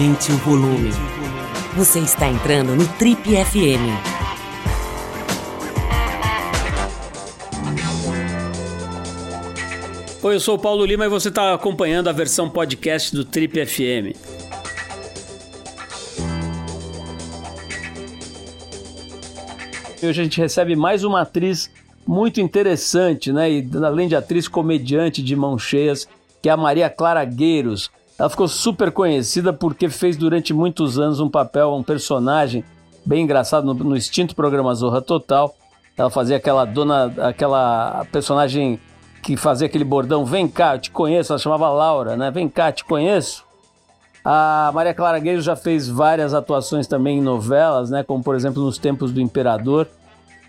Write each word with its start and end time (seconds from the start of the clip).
Aumente 0.00 0.32
o 0.32 0.36
volume. 0.38 0.88
Você 1.76 1.98
está 1.98 2.26
entrando 2.26 2.74
no 2.74 2.88
Trip 2.96 3.20
FM. 3.22 3.84
Oi, 10.22 10.34
eu 10.34 10.40
sou 10.40 10.54
o 10.54 10.58
Paulo 10.58 10.86
Lima 10.86 11.04
e 11.04 11.08
você 11.10 11.28
está 11.28 11.52
acompanhando 11.52 12.08
a 12.08 12.12
versão 12.12 12.48
podcast 12.48 13.14
do 13.14 13.26
Trip 13.26 13.66
FM. 13.66 14.16
Hoje 20.02 20.08
a 20.08 20.24
gente 20.24 20.40
recebe 20.40 20.74
mais 20.74 21.04
uma 21.04 21.20
atriz 21.20 21.70
muito 22.06 22.40
interessante, 22.40 23.30
né? 23.30 23.50
E 23.50 23.68
além 23.84 24.08
de 24.08 24.16
atriz, 24.16 24.48
comediante 24.48 25.22
de 25.22 25.36
mão 25.36 25.58
cheias, 25.58 26.08
que 26.40 26.48
é 26.48 26.52
a 26.52 26.56
Maria 26.56 26.88
Clara 26.88 27.22
Gueiros. 27.26 27.90
Ela 28.20 28.28
ficou 28.28 28.46
super 28.46 28.92
conhecida 28.92 29.50
porque 29.50 29.88
fez 29.88 30.14
durante 30.14 30.52
muitos 30.52 30.98
anos 30.98 31.20
um 31.20 31.28
papel, 31.30 31.72
um 31.72 31.82
personagem 31.82 32.62
bem 33.02 33.24
engraçado 33.24 33.64
no, 33.64 33.72
no 33.72 33.96
extinto 33.96 34.36
programa 34.36 34.74
Zorra 34.74 35.00
Total. 35.00 35.54
Ela 35.96 36.10
fazia 36.10 36.36
aquela 36.36 36.66
dona, 36.66 37.06
aquela 37.26 38.04
personagem 38.12 38.78
que 39.22 39.38
fazia 39.38 39.66
aquele 39.66 39.84
bordão, 39.84 40.26
vem 40.26 40.46
cá, 40.46 40.74
eu 40.74 40.78
te 40.78 40.90
conheço, 40.90 41.32
ela 41.32 41.38
chamava 41.38 41.70
Laura, 41.70 42.14
né? 42.14 42.30
Vem 42.30 42.46
cá, 42.46 42.70
te 42.70 42.84
conheço. 42.84 43.42
A 44.22 44.70
Maria 44.74 44.92
Clara 44.92 45.18
Gueiros 45.18 45.46
já 45.46 45.56
fez 45.56 45.88
várias 45.88 46.34
atuações 46.34 46.86
também 46.86 47.20
em 47.20 47.22
novelas, 47.22 47.88
né? 47.88 48.02
Como 48.02 48.22
por 48.22 48.36
exemplo 48.36 48.62
nos 48.62 48.76
Tempos 48.76 49.12
do 49.12 49.20
Imperador 49.22 49.88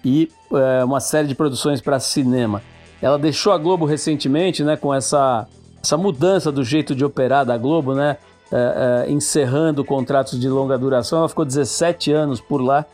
e 0.04 0.30
é, 0.52 0.84
uma 0.84 1.00
série 1.00 1.30
de 1.30 1.36
produções 1.36 1.80
para 1.80 2.02
cinema. 2.02 2.62
Ela 3.02 3.18
deixou 3.18 3.54
a 3.54 3.58
Globo 3.58 3.86
recentemente, 3.86 4.62
né? 4.62 4.76
Com 4.76 4.94
essa 4.94 5.48
essa 5.82 5.98
mudança 5.98 6.52
do 6.52 6.64
jeito 6.64 6.94
de 6.94 7.04
operar 7.04 7.46
da 7.46 7.58
Globo, 7.58 7.94
né? 7.94 8.18
É, 8.54 9.06
é, 9.08 9.12
encerrando 9.12 9.84
contratos 9.86 10.38
de 10.38 10.50
longa 10.50 10.78
duração. 10.78 11.20
Ela 11.20 11.30
ficou 11.30 11.46
17 11.46 12.12
anos 12.12 12.42
por 12.42 12.62
lá 12.62 12.86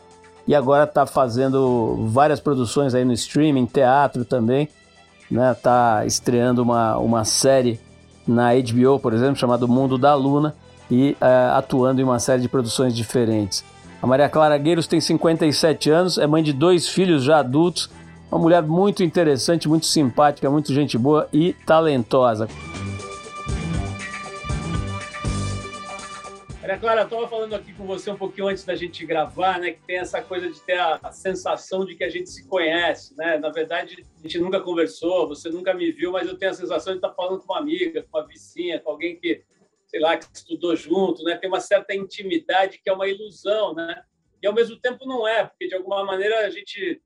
e 0.46 0.54
agora 0.54 0.84
está 0.84 1.04
fazendo 1.04 2.06
várias 2.08 2.38
produções 2.38 2.94
aí 2.94 3.04
no 3.04 3.12
streaming, 3.12 3.66
teatro 3.66 4.24
também. 4.24 4.68
Né? 5.28 5.52
Tá 5.54 6.06
estreando 6.06 6.62
uma, 6.62 6.96
uma 6.98 7.24
série 7.24 7.80
na 8.26 8.50
HBO, 8.54 9.00
por 9.00 9.12
exemplo, 9.12 9.34
chamada 9.34 9.66
Mundo 9.66 9.98
da 9.98 10.14
Luna 10.14 10.54
e 10.88 11.16
é, 11.20 11.50
atuando 11.52 12.00
em 12.00 12.04
uma 12.04 12.20
série 12.20 12.40
de 12.40 12.48
produções 12.48 12.94
diferentes. 12.94 13.64
A 14.00 14.06
Maria 14.06 14.28
Clara 14.28 14.56
Gueiros 14.56 14.86
tem 14.86 15.00
57 15.00 15.90
anos, 15.90 16.18
é 16.18 16.26
mãe 16.26 16.42
de 16.42 16.52
dois 16.52 16.88
filhos 16.88 17.24
já 17.24 17.38
adultos, 17.38 17.90
uma 18.30 18.38
mulher 18.40 18.62
muito 18.62 19.02
interessante, 19.02 19.68
muito 19.68 19.86
simpática, 19.86 20.50
muito 20.50 20.72
gente 20.72 20.98
boa 20.98 21.28
e 21.32 21.52
talentosa. 21.52 22.48
Maria 26.60 26.78
Clara, 26.78 27.00
eu 27.00 27.04
estava 27.04 27.26
falando 27.28 27.54
aqui 27.54 27.72
com 27.72 27.86
você 27.86 28.10
um 28.10 28.16
pouquinho 28.16 28.48
antes 28.48 28.62
da 28.62 28.74
gente 28.74 29.06
gravar, 29.06 29.58
né, 29.58 29.70
que 29.70 29.80
tem 29.86 29.96
essa 29.96 30.20
coisa 30.20 30.50
de 30.50 30.60
ter 30.60 30.78
a, 30.78 31.10
sensação 31.10 31.82
de 31.82 31.94
que 31.94 32.04
a 32.04 32.10
gente 32.10 32.28
se 32.28 32.46
conhece, 32.46 33.16
né? 33.16 33.38
Na 33.38 33.48
verdade, 33.48 34.04
a 34.18 34.22
gente 34.22 34.38
nunca 34.38 34.60
conversou, 34.60 35.26
você 35.26 35.48
nunca 35.48 35.72
me 35.72 35.90
viu, 35.90 36.12
mas 36.12 36.28
eu 36.28 36.36
tenho 36.36 36.50
a 36.50 36.54
sensação 36.54 36.92
de 36.92 36.98
estar 36.98 37.14
falando 37.14 37.40
com 37.40 37.54
uma 37.54 37.60
amiga, 37.60 38.02
com 38.02 38.18
uma 38.18 38.26
vizinha, 38.26 38.78
com 38.80 38.90
alguém 38.90 39.18
que, 39.18 39.42
sei 39.86 39.98
lá, 39.98 40.18
que 40.18 40.26
estudou 40.30 40.76
junto, 40.76 41.22
né? 41.22 41.38
Tem 41.38 41.48
uma 41.48 41.60
certa 41.60 41.94
intimidade 41.94 42.78
que 42.84 42.90
é 42.90 42.92
uma 42.92 43.08
ilusão, 43.08 43.74
né? 43.74 44.02
E 44.42 44.46
ao 44.46 44.52
mesmo 44.52 44.78
tempo 44.78 45.06
não 45.06 45.26
é, 45.26 45.46
porque 45.46 45.68
de 45.68 45.74
alguma 45.74 46.04
maneira 46.04 46.46
a 46.46 46.50
gente 46.50 47.00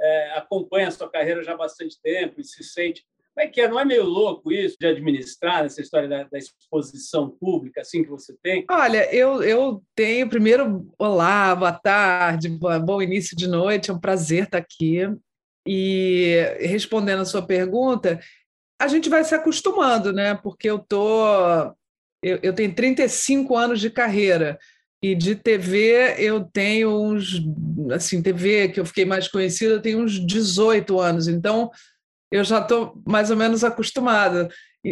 é, 0.00 0.32
acompanha 0.32 0.88
a 0.88 0.90
sua 0.90 1.10
carreira 1.10 1.42
já 1.42 1.52
há 1.52 1.56
bastante 1.56 2.00
tempo 2.02 2.40
e 2.40 2.44
se 2.44 2.62
sente 2.62 3.04
como 3.36 3.46
é 3.46 3.50
que 3.50 3.60
é? 3.60 3.68
Não 3.68 3.78
é 3.78 3.84
meio 3.84 4.04
louco 4.04 4.50
isso 4.50 4.78
de 4.80 4.86
administrar 4.86 5.66
essa 5.66 5.82
história 5.82 6.08
da, 6.08 6.22
da, 6.22 6.38
exposição 6.38 7.28
pública 7.28 7.82
assim 7.82 8.02
que 8.02 8.08
você 8.08 8.34
tem? 8.42 8.64
Olha, 8.70 9.14
eu, 9.14 9.42
eu 9.42 9.82
tenho 9.94 10.26
primeiro, 10.26 10.90
olá, 10.98 11.54
boa 11.54 11.72
tarde, 11.72 12.48
bom 12.48 13.02
início 13.02 13.36
de 13.36 13.46
noite, 13.46 13.90
é 13.90 13.92
um 13.92 14.00
prazer 14.00 14.44
estar 14.44 14.56
aqui. 14.56 15.00
E 15.68 16.36
respondendo 16.60 17.20
a 17.20 17.26
sua 17.26 17.46
pergunta, 17.46 18.18
a 18.80 18.88
gente 18.88 19.10
vai 19.10 19.22
se 19.22 19.34
acostumando, 19.34 20.14
né? 20.14 20.34
Porque 20.36 20.70
eu 20.70 20.78
tô 20.78 21.26
eu, 22.22 22.38
eu 22.42 22.54
tenho 22.54 22.74
35 22.74 23.54
anos 23.54 23.80
de 23.80 23.90
carreira. 23.90 24.58
E 25.02 25.14
de 25.14 25.34
TV 25.34 26.16
eu 26.18 26.42
tenho 26.44 26.90
uns, 26.90 27.42
assim, 27.92 28.22
TV 28.22 28.68
que 28.68 28.80
eu 28.80 28.86
fiquei 28.86 29.04
mais 29.04 29.28
conhecida, 29.28 29.74
eu 29.74 29.82
tenho 29.82 30.02
uns 30.02 30.24
18 30.24 30.98
anos. 30.98 31.28
Então, 31.28 31.70
eu 32.30 32.42
já 32.42 32.58
estou 32.60 33.00
mais 33.06 33.30
ou 33.30 33.36
menos 33.36 33.62
acostumada. 33.62 34.48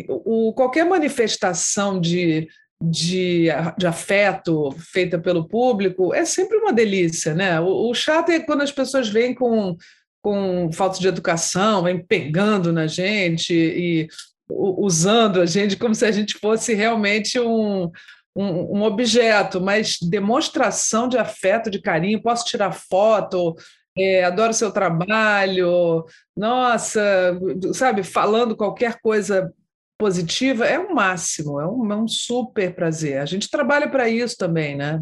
O, 0.08 0.52
qualquer 0.52 0.84
manifestação 0.84 2.00
de, 2.00 2.48
de, 2.82 3.46
de, 3.78 3.86
afeto 3.86 4.70
feita 4.92 5.18
pelo 5.18 5.48
público 5.48 6.12
é 6.14 6.24
sempre 6.24 6.58
uma 6.58 6.72
delícia, 6.72 7.34
né? 7.34 7.60
O, 7.60 7.90
o 7.90 7.94
chato 7.94 8.30
é 8.30 8.40
quando 8.40 8.62
as 8.62 8.72
pessoas 8.72 9.08
vêm 9.08 9.34
com, 9.34 9.76
com 10.22 10.70
falta 10.72 10.98
de 10.98 11.08
educação, 11.08 11.84
vêm 11.84 12.04
pegando 12.04 12.72
na 12.72 12.86
gente 12.86 13.54
e 13.54 14.08
usando 14.48 15.40
a 15.40 15.46
gente 15.46 15.76
como 15.76 15.94
se 15.94 16.04
a 16.04 16.10
gente 16.10 16.34
fosse 16.38 16.74
realmente 16.74 17.40
um, 17.40 17.90
um, 18.34 18.78
um, 18.78 18.82
objeto, 18.82 19.60
mas 19.60 19.98
demonstração 20.00 21.08
de 21.08 21.16
afeto, 21.16 21.70
de 21.70 21.80
carinho, 21.80 22.22
posso 22.22 22.44
tirar 22.44 22.72
foto, 22.72 23.54
é, 23.96 24.24
adoro 24.24 24.52
seu 24.52 24.72
trabalho, 24.72 26.04
nossa, 26.36 27.38
sabe, 27.72 28.02
falando 28.02 28.56
qualquer 28.56 28.98
coisa 29.00 29.52
positiva, 29.98 30.66
é 30.66 30.78
o 30.78 30.90
um 30.90 30.94
máximo, 30.94 31.60
é 31.60 31.66
um, 31.66 31.92
é 31.92 31.96
um 31.96 32.08
super 32.08 32.74
prazer. 32.74 33.18
A 33.18 33.24
gente 33.24 33.48
trabalha 33.48 33.88
para 33.88 34.08
isso 34.08 34.36
também, 34.36 34.76
né? 34.76 35.00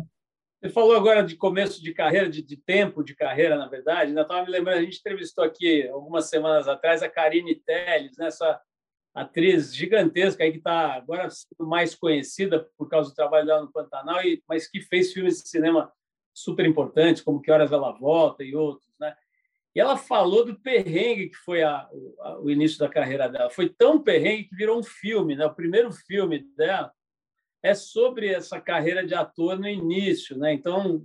Você 0.63 0.71
falou 0.71 0.95
agora 0.95 1.25
de 1.25 1.35
começo 1.35 1.83
de 1.83 1.93
carreira, 1.93 2.31
de, 2.31 2.41
de 2.41 2.57
tempo 2.57 3.03
de 3.03 3.17
carreira, 3.17 3.57
na 3.57 3.67
verdade. 3.67 4.11
Ainda 4.11 4.23
estava 4.23 4.45
me 4.45 4.51
lembrando, 4.51 4.79
a 4.79 4.83
gente 4.83 4.99
entrevistou 4.99 5.43
aqui 5.43 5.89
algumas 5.89 6.29
semanas 6.29 6.69
atrás 6.69 7.03
a 7.03 7.09
Karine 7.09 7.57
Telles, 7.57 8.17
né? 8.17 8.31
Atriz 9.15 9.75
gigantesca 9.75 10.43
aí 10.43 10.53
que 10.53 10.59
está 10.59 10.95
agora 10.95 11.29
sendo 11.29 11.69
mais 11.69 11.95
conhecida 11.95 12.69
por 12.77 12.89
causa 12.89 13.11
do 13.11 13.15
trabalho 13.15 13.47
dela 13.47 13.63
no 13.63 13.73
Pantanal, 13.73 14.23
e, 14.23 14.43
mas 14.49 14.69
que 14.69 14.81
fez 14.81 15.13
filmes 15.13 15.43
de 15.43 15.49
cinema 15.49 15.93
super 16.35 16.65
importantes, 16.65 17.23
como 17.23 17.41
Que 17.41 17.51
Horas 17.51 17.73
Ela 17.73 17.93
Volta 17.93 18.43
e 18.43 18.57
outros. 18.57 18.89
Né? 18.99 19.15
E 19.75 19.81
ela 19.81 19.97
falou 19.97 20.45
do 20.45 20.59
perrengue 20.59 21.29
que 21.29 21.37
foi 21.37 21.63
a, 21.63 21.89
a, 22.21 22.39
o 22.41 22.51
início 22.51 22.79
da 22.79 22.89
carreira 22.89 23.29
dela. 23.29 23.51
Foi 23.51 23.69
tão 23.69 24.03
perrengue 24.03 24.45
que 24.45 24.57
virou 24.57 24.79
um 24.79 24.83
filme. 24.83 25.37
Né? 25.37 25.45
O 25.45 25.55
primeiro 25.55 25.93
filme 25.93 26.47
dela 26.57 26.93
é 27.63 27.75
sobre 27.75 28.29
essa 28.29 28.61
carreira 28.61 29.07
de 29.07 29.15
ator 29.15 29.59
no 29.59 29.69
início. 29.69 30.37
Né? 30.37 30.55
Então, 30.55 31.03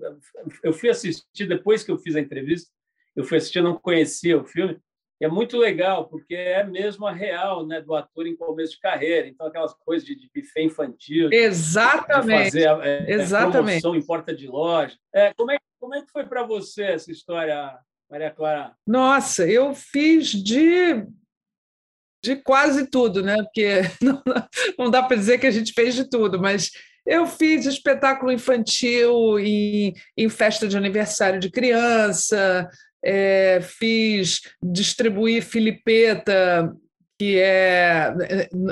eu 0.63 0.73
fui 0.73 0.89
assistir, 0.89 1.45
depois 1.45 1.83
que 1.83 1.91
eu 1.91 1.97
fiz 1.97 2.15
a 2.15 2.21
entrevista, 2.21 2.71
eu 3.15 3.23
fui 3.23 3.37
assistir, 3.37 3.61
não 3.61 3.75
conhecia 3.75 4.37
o 4.37 4.45
filme, 4.45 4.79
é 5.25 5.27
muito 5.27 5.57
legal, 5.57 6.07
porque 6.07 6.35
é 6.35 6.63
mesmo 6.63 7.07
a 7.07 7.11
real 7.11 7.65
né, 7.65 7.81
do 7.81 7.95
ator 7.95 8.27
em 8.27 8.35
começo 8.35 8.73
de 8.73 8.79
carreira. 8.79 9.27
Então, 9.27 9.47
aquelas 9.47 9.73
coisas 9.73 10.05
de, 10.05 10.15
de 10.15 10.29
buffet 10.33 10.63
infantil. 10.63 11.29
Exatamente. 11.31 12.51
De 12.51 12.63
fazer 12.63 12.87
é, 12.87 13.11
Exatamente. 13.13 13.81
promoção 13.81 13.95
em 13.95 14.05
porta 14.05 14.35
de 14.35 14.47
loja. 14.47 14.95
É, 15.13 15.33
como, 15.33 15.51
é, 15.51 15.57
como 15.79 15.95
é 15.95 16.01
que 16.01 16.11
foi 16.11 16.25
para 16.25 16.43
você 16.43 16.83
essa 16.83 17.11
história, 17.11 17.79
Maria 18.09 18.29
Clara? 18.29 18.75
Nossa, 18.85 19.47
eu 19.47 19.73
fiz 19.73 20.31
de, 20.31 21.03
de 22.23 22.35
quase 22.35 22.87
tudo, 22.87 23.23
né? 23.23 23.37
Porque 23.37 23.81
não, 24.01 24.21
não 24.77 24.91
dá 24.91 25.01
para 25.01 25.17
dizer 25.17 25.39
que 25.39 25.47
a 25.47 25.51
gente 25.51 25.73
fez 25.73 25.95
de 25.95 26.07
tudo, 26.07 26.39
mas 26.39 26.69
eu 27.07 27.25
fiz 27.25 27.65
espetáculo 27.65 28.31
infantil 28.31 29.39
em, 29.39 29.93
em 30.15 30.29
festa 30.29 30.67
de 30.67 30.77
aniversário 30.77 31.39
de 31.39 31.49
criança, 31.49 32.69
é, 33.03 33.59
fiz 33.61 34.41
distribuir 34.61 35.43
Filipeta, 35.43 36.73
que 37.19 37.39
é 37.39 38.13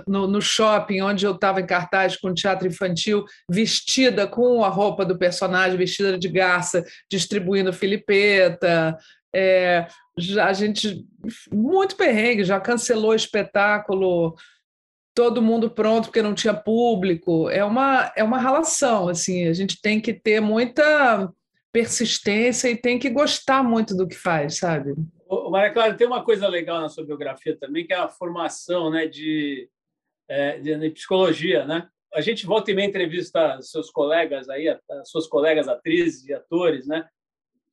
no, 0.07 0.27
no 0.27 0.41
shopping 0.41 1.01
onde 1.01 1.25
eu 1.25 1.33
estava 1.33 1.59
em 1.59 1.65
cartaz 1.65 2.15
com 2.15 2.33
teatro 2.33 2.67
infantil, 2.67 3.25
vestida 3.49 4.27
com 4.27 4.63
a 4.63 4.69
roupa 4.69 5.03
do 5.03 5.17
personagem, 5.17 5.77
vestida 5.77 6.17
de 6.17 6.29
garça, 6.29 6.85
distribuindo 7.09 7.73
Filipeta. 7.73 8.95
É, 9.33 9.87
já, 10.17 10.45
a 10.45 10.53
gente, 10.53 11.03
muito 11.51 11.95
perrengue, 11.95 12.43
já 12.43 12.59
cancelou 12.59 13.11
o 13.11 13.15
espetáculo, 13.15 14.35
todo 15.15 15.41
mundo 15.41 15.69
pronto 15.69 16.05
porque 16.05 16.21
não 16.21 16.35
tinha 16.35 16.53
público. 16.53 17.49
É 17.49 17.65
uma, 17.65 18.11
é 18.15 18.23
uma 18.23 18.37
relação, 18.37 19.09
assim, 19.09 19.47
a 19.47 19.53
gente 19.53 19.81
tem 19.81 19.99
que 19.99 20.13
ter 20.13 20.39
muita 20.39 21.31
persistência 21.75 22.69
e 22.69 22.77
tem 22.77 22.97
que 22.97 23.09
gostar 23.09 23.61
muito 23.61 23.97
do 23.97 24.07
que 24.07 24.15
faz, 24.15 24.59
sabe? 24.59 24.95
Maria 25.51 25.73
Clara, 25.73 25.93
tem 25.93 26.07
uma 26.07 26.23
coisa 26.23 26.47
legal 26.47 26.79
na 26.79 26.87
sua 26.87 27.05
biografia 27.05 27.53
também, 27.57 27.85
que 27.85 27.91
é 27.91 27.97
a 27.97 28.07
formação 28.07 28.89
né, 28.89 29.07
de, 29.07 29.69
é, 30.29 30.57
de, 30.57 30.73
de 30.73 30.89
psicologia, 30.91 31.65
né? 31.65 31.89
A 32.13 32.21
gente 32.21 32.45
volta 32.45 32.71
e 32.71 32.73
meia 32.73 32.87
entrevista 32.87 33.61
seus 33.61 33.91
colegas 33.91 34.47
aí, 34.47 34.73
suas 35.03 35.27
colegas 35.27 35.67
atrizes 35.67 36.25
e 36.25 36.33
atores, 36.33 36.87
né? 36.87 37.05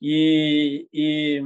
E, 0.00 0.88
e, 0.93 1.40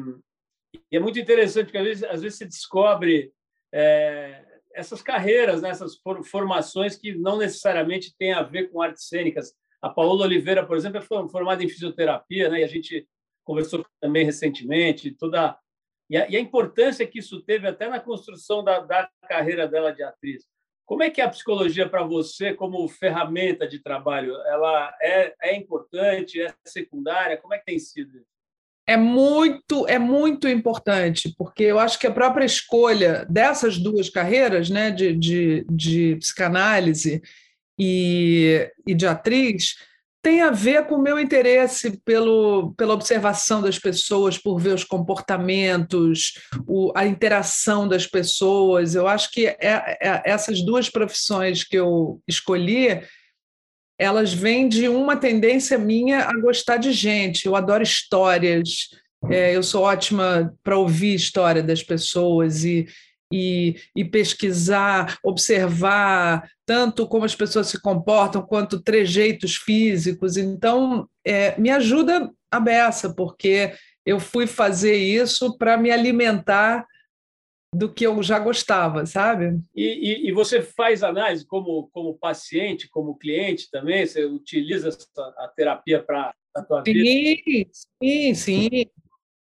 e, 0.91 0.97
é 0.97 0.99
muito 0.99 1.19
interessante 1.19 1.67
porque 1.67 1.77
às 1.77 1.85
vezes, 1.85 2.05
às 2.05 2.23
vezes 2.23 2.39
se 2.39 2.47
descobre 2.47 3.35
é, 3.71 4.43
essas 4.75 5.03
carreiras, 5.03 5.61
né, 5.61 5.69
essas 5.69 6.01
formações 6.31 6.97
que 6.97 7.15
não 7.15 7.37
necessariamente 7.37 8.17
têm 8.17 8.33
a 8.33 8.43
ver 8.43 8.71
com 8.71 8.81
artes 8.81 9.09
cênicas, 9.09 9.53
A 9.87 9.91
Paola 9.91 10.25
Oliveira, 10.25 10.67
por 10.67 10.77
exemplo, 10.77 10.99
é 10.99 11.29
formada 11.29 11.63
em 11.63 11.69
fisioterapia, 11.69 12.49
né? 12.49 12.61
E 12.61 12.65
a 12.65 12.69
gente 12.69 13.07
conversou 13.45 13.87
também 14.01 14.25
recentemente, 14.25 15.13
toda 15.13 15.57
e 16.09 16.17
a, 16.17 16.29
e 16.29 16.37
a 16.37 16.41
importância 16.41 17.07
que 17.07 17.19
isso 17.19 17.41
teve 17.43 17.67
até 17.67 17.89
na 17.89 18.01
construção 18.01 18.63
da, 18.63 18.81
da 18.81 19.09
carreira 19.29 19.67
dela 19.67 19.93
de 19.93 20.03
atriz. 20.03 20.45
Como 20.85 21.03
é 21.03 21.11
que 21.11 21.21
é 21.21 21.25
a 21.25 21.29
psicologia 21.29 21.89
para 21.89 22.05
você 22.05 22.55
como 22.55 22.87
ferramenta 22.89 23.67
de 23.67 23.81
trabalho? 23.81 24.33
Ela 24.47 24.95
é, 25.03 25.35
é 25.43 25.57
importante, 25.57 26.41
é 26.41 26.55
secundária? 26.65 27.37
Como 27.37 27.53
é 27.53 27.59
que 27.59 27.65
tem 27.65 27.79
sido? 27.79 28.23
É 28.89 28.97
muito, 28.97 29.85
é 29.89 29.99
muito 29.99 30.47
importante, 30.47 31.35
porque 31.37 31.65
eu 31.65 31.77
acho 31.77 31.99
que 31.99 32.07
a 32.07 32.13
própria 32.13 32.45
escolha 32.45 33.27
dessas 33.29 33.79
duas 33.79 34.09
carreiras, 34.09 34.71
né, 34.71 34.93
de, 34.93 35.13
de, 35.13 35.67
de 35.69 36.17
psicanálise 36.17 37.21
e, 37.79 38.71
e 38.87 38.95
de 38.95 39.07
atriz, 39.07 39.75
tem 40.27 40.43
a 40.43 40.51
ver 40.51 40.87
com 40.87 40.97
o 40.97 41.01
meu 41.01 41.21
interesse 41.21 42.01
pelo, 42.05 42.75
pela 42.77 42.95
observação 42.95 43.63
das 43.63 43.79
pessoas, 43.79 44.37
por 44.37 44.59
ver 44.59 44.75
os 44.75 44.83
comportamentos, 44.83 46.33
o, 46.67 46.91
a 46.97 47.07
interação 47.07 47.87
das 47.87 48.09
pessoas. 48.09 48.97
Eu 48.97 49.07
acho 49.07 49.31
que 49.31 49.47
é, 49.47 49.57
é, 49.61 50.23
essas 50.25 50.63
duas 50.63 50.91
profissões 50.91 51.63
que 51.63 51.77
eu 51.77 52.21
escolhi, 52.27 53.03
elas 53.97 54.35
vêm 54.35 54.69
de 54.69 54.89
uma 54.89 55.17
tendência 55.17 55.79
minha 55.79 56.25
a 56.25 56.33
gostar 56.41 56.79
de 56.79 56.91
gente. 56.91 57.47
Eu 57.47 57.55
adoro 57.55 57.85
histórias, 57.85 58.89
é, 59.31 59.55
eu 59.55 59.63
sou 59.63 59.85
ótima 59.85 60.53
para 60.65 60.77
ouvir 60.77 61.15
história 61.15 61.63
das 61.63 61.85
pessoas 61.85 62.65
e, 62.65 62.89
e, 63.33 63.77
e, 63.95 64.05
pesquisar, 64.05 65.19
observar 65.23 66.49
tanto 66.65 67.07
como 67.09 67.25
as 67.25 67.35
pessoas 67.35 67.67
se 67.69 67.81
comportam 67.81 68.43
quanto 68.43 68.83
trejeitos 68.83 69.57
físicos. 69.57 70.37
Então, 70.37 71.09
é, 71.25 71.59
me 71.61 71.71
ajuda 71.71 72.31
a 72.51 72.61
beça, 72.61 73.13
porque 73.15 73.73
eu 74.05 74.21
fui 74.21 74.47
fazer 74.47 74.97
isso 74.97 75.57
para 75.59 75.77
me 75.77 75.91
alimentar 75.91 76.87
do 77.75 77.93
que 77.93 78.07
eu 78.07 78.23
já 78.23 78.39
gostava, 78.39 79.05
sabe? 79.05 79.61
E, 79.75 79.83
e, 79.85 80.29
e, 80.29 80.33
você 80.33 80.63
faz 80.63 81.03
análise 81.03 81.45
como, 81.45 81.91
como 81.93 82.17
paciente, 82.17 82.89
como 82.89 83.19
cliente 83.19 83.69
também? 83.71 84.07
Você 84.07 84.25
utiliza 84.25 84.97
a 85.37 85.49
terapia 85.49 86.03
para 86.03 86.33
a 86.55 86.63
tua 86.63 86.83
sim, 86.87 86.93
vida? 86.93 87.71
Sim, 88.03 88.35
sim, 88.35 88.87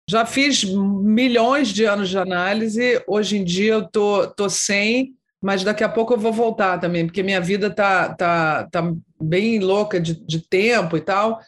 já 0.08 0.24
fiz 0.24 0.64
milhões 0.64 1.68
de 1.68 1.84
anos 1.84 2.08
de 2.08 2.16
análise, 2.16 3.02
hoje 3.06 3.36
em 3.36 3.44
dia 3.44 3.74
eu 3.74 3.86
tô, 3.86 4.26
tô 4.28 4.48
sem, 4.48 5.14
mas 5.40 5.62
daqui 5.62 5.84
a 5.84 5.88
pouco 5.88 6.14
eu 6.14 6.18
vou 6.18 6.32
voltar 6.32 6.78
também, 6.78 7.04
porque 7.04 7.22
minha 7.22 7.40
vida 7.42 7.68
tá, 7.68 8.14
tá, 8.14 8.66
tá 8.72 8.92
bem 9.20 9.58
louca 9.58 10.00
de, 10.00 10.14
de 10.14 10.40
tempo 10.40 10.96
e 10.96 11.00
tal, 11.02 11.38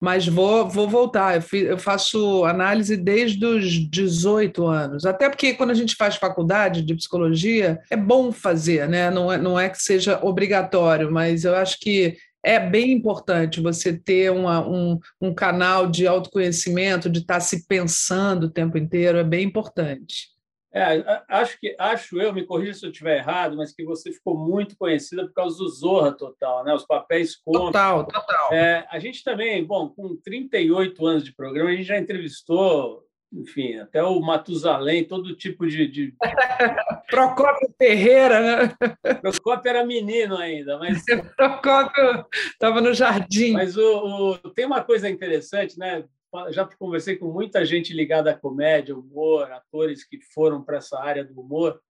mas 0.00 0.28
vou, 0.28 0.68
vou 0.68 0.88
voltar. 0.88 1.34
Eu, 1.34 1.60
eu 1.60 1.78
faço 1.78 2.44
análise 2.44 2.96
desde 2.96 3.44
os 3.44 3.90
18 3.90 4.64
anos, 4.64 5.04
até 5.04 5.28
porque 5.28 5.54
quando 5.54 5.70
a 5.70 5.74
gente 5.74 5.96
faz 5.96 6.14
faculdade 6.14 6.82
de 6.82 6.94
psicologia, 6.94 7.80
é 7.90 7.96
bom 7.96 8.30
fazer, 8.30 8.88
né? 8.88 9.10
Não 9.10 9.32
é, 9.32 9.38
não 9.38 9.58
é 9.58 9.68
que 9.68 9.82
seja 9.82 10.20
obrigatório, 10.22 11.10
mas 11.10 11.44
eu 11.44 11.56
acho 11.56 11.80
que 11.80 12.16
é 12.44 12.60
bem 12.60 12.92
importante 12.92 13.60
você 13.60 13.96
ter 13.96 14.30
uma, 14.30 14.66
um, 14.66 14.98
um 15.20 15.34
canal 15.34 15.90
de 15.90 16.06
autoconhecimento, 16.06 17.08
de 17.08 17.20
estar 17.20 17.40
se 17.40 17.66
pensando 17.66 18.44
o 18.44 18.50
tempo 18.50 18.76
inteiro, 18.76 19.18
é 19.18 19.24
bem 19.24 19.44
importante. 19.44 20.34
É, 20.76 21.22
acho 21.28 21.58
que 21.60 21.76
acho 21.78 22.20
eu, 22.20 22.32
me 22.34 22.44
corrija 22.44 22.74
se 22.74 22.84
eu 22.84 22.90
estiver 22.90 23.18
errado, 23.18 23.56
mas 23.56 23.72
que 23.72 23.84
você 23.84 24.10
ficou 24.10 24.36
muito 24.36 24.76
conhecida 24.76 25.24
por 25.24 25.32
causa 25.32 25.56
do 25.56 25.68
Zorra 25.68 26.10
Total, 26.10 26.64
né? 26.64 26.74
Os 26.74 26.84
papéis 26.84 27.36
cômicos. 27.36 27.66
Total, 27.66 28.04
total. 28.04 28.52
É, 28.52 28.84
a 28.90 28.98
gente 28.98 29.22
também, 29.22 29.64
bom, 29.64 29.88
com 29.88 30.16
38 30.16 31.06
anos 31.06 31.24
de 31.24 31.32
programa, 31.32 31.70
a 31.70 31.74
gente 31.74 31.86
já 31.86 31.96
entrevistou 31.96 33.04
enfim, 33.34 33.76
até 33.78 34.02
o 34.02 34.20
Matusalém, 34.20 35.04
todo 35.04 35.34
tipo 35.34 35.66
de. 35.66 35.88
de... 35.88 36.14
Procópio 37.10 37.74
Ferreira, 37.76 38.40
né? 38.40 38.76
Procópio 39.20 39.68
era 39.68 39.84
menino 39.84 40.36
ainda, 40.36 40.78
mas. 40.78 41.02
Procópio 41.36 42.26
estava 42.32 42.80
no 42.80 42.94
jardim. 42.94 43.52
Mas 43.52 43.76
o, 43.76 44.34
o, 44.34 44.38
tem 44.50 44.64
uma 44.64 44.82
coisa 44.82 45.10
interessante, 45.10 45.78
né? 45.78 46.04
Já 46.50 46.64
conversei 46.78 47.16
com 47.16 47.26
muita 47.26 47.64
gente 47.64 47.92
ligada 47.92 48.30
à 48.30 48.38
comédia, 48.38 48.96
humor, 48.96 49.50
atores 49.52 50.04
que 50.04 50.20
foram 50.20 50.62
para 50.62 50.78
essa 50.78 50.98
área 51.00 51.24
do 51.24 51.40
humor. 51.40 51.80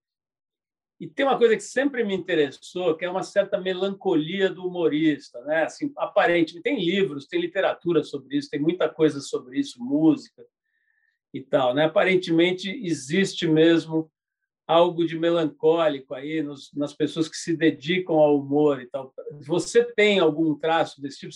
E 1.01 1.09
tem 1.09 1.27
uma 1.27 1.37
coisa 1.37 1.57
que 1.57 1.63
sempre 1.63 2.05
me 2.05 2.15
interessou, 2.15 2.95
que 2.95 3.05
é 3.05 3.11
uma 3.11 3.23
certa 3.23 3.61
melancolia 3.61 4.49
do 4.49 4.67
humorista, 4.67 5.41
né? 5.43 5.65
Assim, 5.65 5.93
aparentemente 5.97 6.63
tem 6.63 6.83
livros, 6.83 7.27
tem 7.27 7.41
literatura 7.41 8.03
sobre 8.03 8.37
isso, 8.37 8.49
tem 8.49 8.61
muita 8.61 8.89
coisa 8.89 9.21
sobre 9.21 9.59
isso, 9.59 9.83
música 9.83 10.43
e 11.35 11.41
tal. 11.41 11.75
Né? 11.75 11.85
Aparentemente, 11.85 12.71
existe 12.71 13.47
mesmo 13.47 14.09
algo 14.67 15.05
de 15.05 15.19
melancólico 15.19 16.15
aí 16.15 16.43
nos, 16.43 16.71
nas 16.73 16.95
pessoas 16.95 17.29
que 17.29 17.37
se 17.37 17.57
dedicam 17.57 18.15
ao 18.17 18.39
humor 18.39 18.81
e 18.81 18.87
tal. 18.87 19.13
Você 19.47 19.85
tem 19.85 20.21
algum 20.21 20.55
traço 20.55 21.03
desse 21.03 21.19
tipo? 21.19 21.35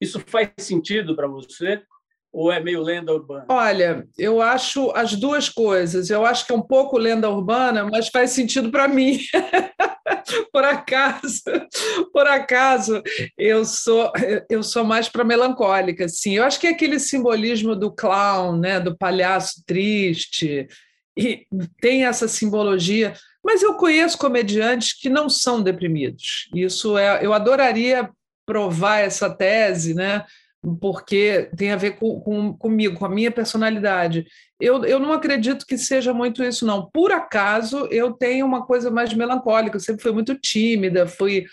Isso 0.00 0.20
faz 0.20 0.50
sentido 0.58 1.16
para 1.16 1.26
você? 1.26 1.82
Ou 2.30 2.52
é 2.52 2.60
meio 2.60 2.82
lenda 2.82 3.12
urbana? 3.12 3.46
Olha, 3.48 4.06
eu 4.18 4.42
acho 4.42 4.92
as 4.92 5.14
duas 5.16 5.48
coisas. 5.48 6.10
Eu 6.10 6.26
acho 6.26 6.46
que 6.46 6.52
é 6.52 6.54
um 6.54 6.62
pouco 6.62 6.98
lenda 6.98 7.28
urbana, 7.30 7.84
mas 7.84 8.08
faz 8.08 8.30
sentido 8.30 8.70
para 8.70 8.86
mim. 8.86 9.18
por 10.52 10.64
acaso, 10.64 11.42
por 12.12 12.26
acaso, 12.26 13.02
eu 13.36 13.64
sou 13.64 14.12
eu 14.48 14.62
sou 14.62 14.84
mais 14.84 15.08
para 15.08 15.24
melancólica, 15.24 16.08
sim. 16.08 16.36
Eu 16.36 16.44
acho 16.44 16.58
que 16.58 16.66
é 16.66 16.70
aquele 16.70 16.98
simbolismo 16.98 17.74
do 17.74 17.90
clown, 17.90 18.58
né, 18.58 18.80
do 18.80 18.96
palhaço 18.96 19.62
triste, 19.66 20.66
e 21.16 21.46
tem 21.80 22.04
essa 22.04 22.28
simbologia. 22.28 23.14
Mas 23.44 23.62
eu 23.62 23.74
conheço 23.74 24.18
comediantes 24.18 24.92
que 24.92 25.08
não 25.08 25.28
são 25.28 25.62
deprimidos. 25.62 26.48
Isso 26.54 26.98
é, 26.98 27.24
eu 27.24 27.32
adoraria 27.32 28.08
provar 28.46 28.98
essa 28.98 29.28
tese, 29.28 29.94
né? 29.94 30.24
Porque 30.80 31.50
tem 31.56 31.70
a 31.70 31.76
ver 31.76 31.92
com, 31.92 32.20
com, 32.20 32.52
comigo, 32.54 32.98
com 32.98 33.04
a 33.04 33.08
minha 33.08 33.30
personalidade. 33.30 34.26
Eu, 34.60 34.84
eu 34.84 34.98
não 34.98 35.12
acredito 35.12 35.66
que 35.66 35.78
seja 35.78 36.12
muito 36.12 36.42
isso, 36.42 36.66
não. 36.66 36.90
Por 36.90 37.12
acaso, 37.12 37.86
eu 37.90 38.12
tenho 38.12 38.44
uma 38.44 38.66
coisa 38.66 38.90
mais 38.90 39.12
melancólica, 39.14 39.76
eu 39.76 39.80
sempre 39.80 40.02
fui 40.02 40.12
muito 40.12 40.34
tímida, 40.34 41.06
fui 41.06 41.46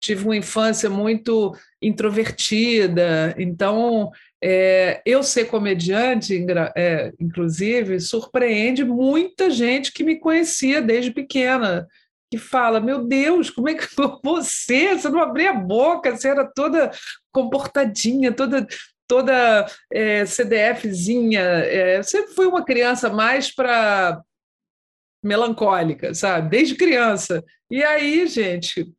tive 0.00 0.24
uma 0.24 0.36
infância 0.36 0.88
muito 0.88 1.52
introvertida, 1.80 3.34
então 3.38 4.10
é, 4.42 5.00
eu 5.06 5.22
ser 5.22 5.46
comediante, 5.46 6.44
é, 6.76 7.12
inclusive, 7.18 7.98
surpreende 7.98 8.84
muita 8.84 9.50
gente 9.50 9.90
que 9.92 10.04
me 10.04 10.18
conhecia 10.18 10.80
desde 10.82 11.10
pequena 11.10 11.86
que 12.30 12.38
fala: 12.38 12.80
Meu 12.80 13.04
Deus, 13.04 13.50
como 13.50 13.68
é 13.68 13.74
que 13.74 13.88
você? 14.22 14.96
Você 14.96 15.08
não 15.08 15.20
abria 15.20 15.50
a 15.50 15.54
boca, 15.54 16.16
você 16.16 16.28
era 16.28 16.44
toda 16.44 16.90
comportadinha, 17.32 18.32
toda 18.32 18.66
toda 19.06 19.66
é, 19.92 20.26
CDFzinha. 20.26 21.40
É, 21.40 22.02
você 22.02 22.26
foi 22.28 22.46
uma 22.46 22.64
criança 22.64 23.08
mais 23.08 23.54
para 23.54 24.20
melancólica, 25.22 26.14
sabe? 26.14 26.50
Desde 26.50 26.74
criança. 26.74 27.44
E 27.70 27.82
aí, 27.82 28.26
gente, 28.26 28.92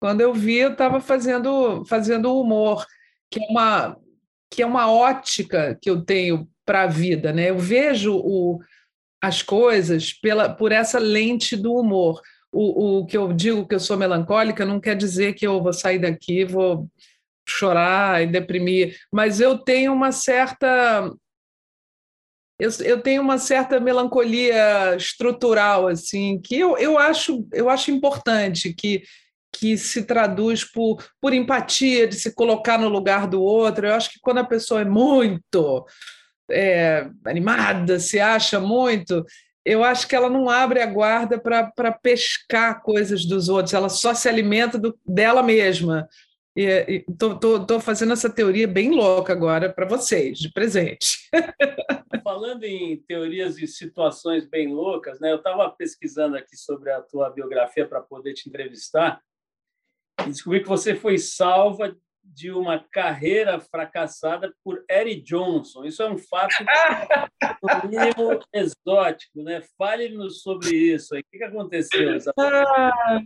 quando 0.00 0.20
eu 0.20 0.34
vi, 0.34 0.56
eu 0.56 0.72
estava 0.72 1.00
fazendo 1.00 1.84
fazendo 1.86 2.38
humor, 2.38 2.84
que 3.30 3.42
é 3.42 3.46
uma 3.48 3.96
que 4.50 4.62
é 4.62 4.66
uma 4.66 4.90
ótica 4.90 5.76
que 5.82 5.90
eu 5.90 6.04
tenho 6.04 6.48
para 6.64 6.82
a 6.82 6.86
vida, 6.86 7.32
né? 7.32 7.50
Eu 7.50 7.58
vejo 7.58 8.16
o, 8.16 8.60
as 9.20 9.42
coisas 9.42 10.12
pela 10.12 10.48
por 10.48 10.70
essa 10.70 10.98
lente 10.98 11.56
do 11.56 11.74
humor 11.74 12.20
o, 12.54 12.98
o 13.00 13.06
que 13.06 13.16
eu 13.16 13.32
digo 13.32 13.66
que 13.66 13.74
eu 13.74 13.80
sou 13.80 13.96
melancólica 13.96 14.64
não 14.64 14.80
quer 14.80 14.96
dizer 14.96 15.34
que 15.34 15.46
eu 15.46 15.62
vou 15.62 15.72
sair 15.72 15.98
daqui, 15.98 16.44
vou 16.44 16.88
chorar 17.46 18.22
e 18.22 18.26
deprimir, 18.26 18.96
mas 19.12 19.40
eu 19.40 19.58
tenho 19.58 19.92
uma 19.92 20.12
certa 20.12 21.12
eu, 22.58 22.70
eu 22.84 23.00
tenho 23.02 23.20
uma 23.20 23.36
certa 23.36 23.80
melancolia 23.80 24.96
estrutural 24.96 25.88
assim 25.88 26.40
que 26.40 26.58
eu, 26.58 26.78
eu 26.78 26.98
acho 26.98 27.46
eu 27.52 27.68
acho 27.68 27.90
importante 27.90 28.72
que 28.72 29.02
que 29.54 29.78
se 29.78 30.02
traduz 30.02 30.64
por, 30.64 31.02
por 31.20 31.32
empatia, 31.32 32.08
de 32.08 32.16
se 32.16 32.34
colocar 32.34 32.76
no 32.76 32.88
lugar 32.88 33.28
do 33.28 33.40
outro. 33.40 33.86
Eu 33.86 33.94
acho 33.94 34.10
que 34.10 34.18
quando 34.20 34.38
a 34.38 34.44
pessoa 34.44 34.80
é 34.80 34.84
muito 34.84 35.86
é, 36.50 37.08
animada, 37.24 37.98
se 37.98 38.18
acha 38.18 38.58
muito, 38.58 39.24
eu 39.64 39.82
acho 39.82 40.06
que 40.06 40.14
ela 40.14 40.28
não 40.28 40.50
abre 40.50 40.80
a 40.80 40.86
guarda 40.86 41.38
para 41.38 41.92
pescar 41.92 42.82
coisas 42.82 43.24
dos 43.24 43.48
outros, 43.48 43.74
ela 43.74 43.88
só 43.88 44.12
se 44.12 44.28
alimenta 44.28 44.78
do, 44.78 44.98
dela 45.06 45.42
mesma. 45.42 46.08
Estou 46.56 47.80
fazendo 47.80 48.12
essa 48.12 48.30
teoria 48.30 48.68
bem 48.68 48.94
louca 48.94 49.32
agora 49.32 49.72
para 49.72 49.86
vocês, 49.86 50.38
de 50.38 50.52
presente. 50.52 51.28
Falando 52.22 52.62
em 52.64 52.96
teorias 53.08 53.58
e 53.58 53.66
situações 53.66 54.46
bem 54.46 54.72
loucas, 54.72 55.18
né? 55.18 55.32
eu 55.32 55.36
estava 55.36 55.68
pesquisando 55.70 56.36
aqui 56.36 56.56
sobre 56.56 56.92
a 56.92 57.02
tua 57.02 57.28
biografia 57.30 57.86
para 57.86 58.00
poder 58.00 58.34
te 58.34 58.48
entrevistar 58.48 59.20
e 60.20 60.28
descobri 60.28 60.62
que 60.62 60.68
você 60.68 60.94
foi 60.94 61.18
salva 61.18 61.96
de 62.24 62.50
uma 62.50 62.82
carreira 62.90 63.60
fracassada 63.60 64.52
por 64.64 64.84
Eric 64.90 65.22
Johnson. 65.22 65.84
Isso 65.84 66.02
é 66.02 66.10
um 66.10 66.18
fato 66.18 66.54
no 67.62 67.88
mínimo 67.88 68.40
exótico, 68.52 69.42
né? 69.42 69.62
Fale-nos 69.78 70.42
sobre 70.42 70.70
isso. 70.70 71.14
O 71.14 71.22
que 71.30 71.44
aconteceu? 71.44 72.18
Ah, 72.38 73.20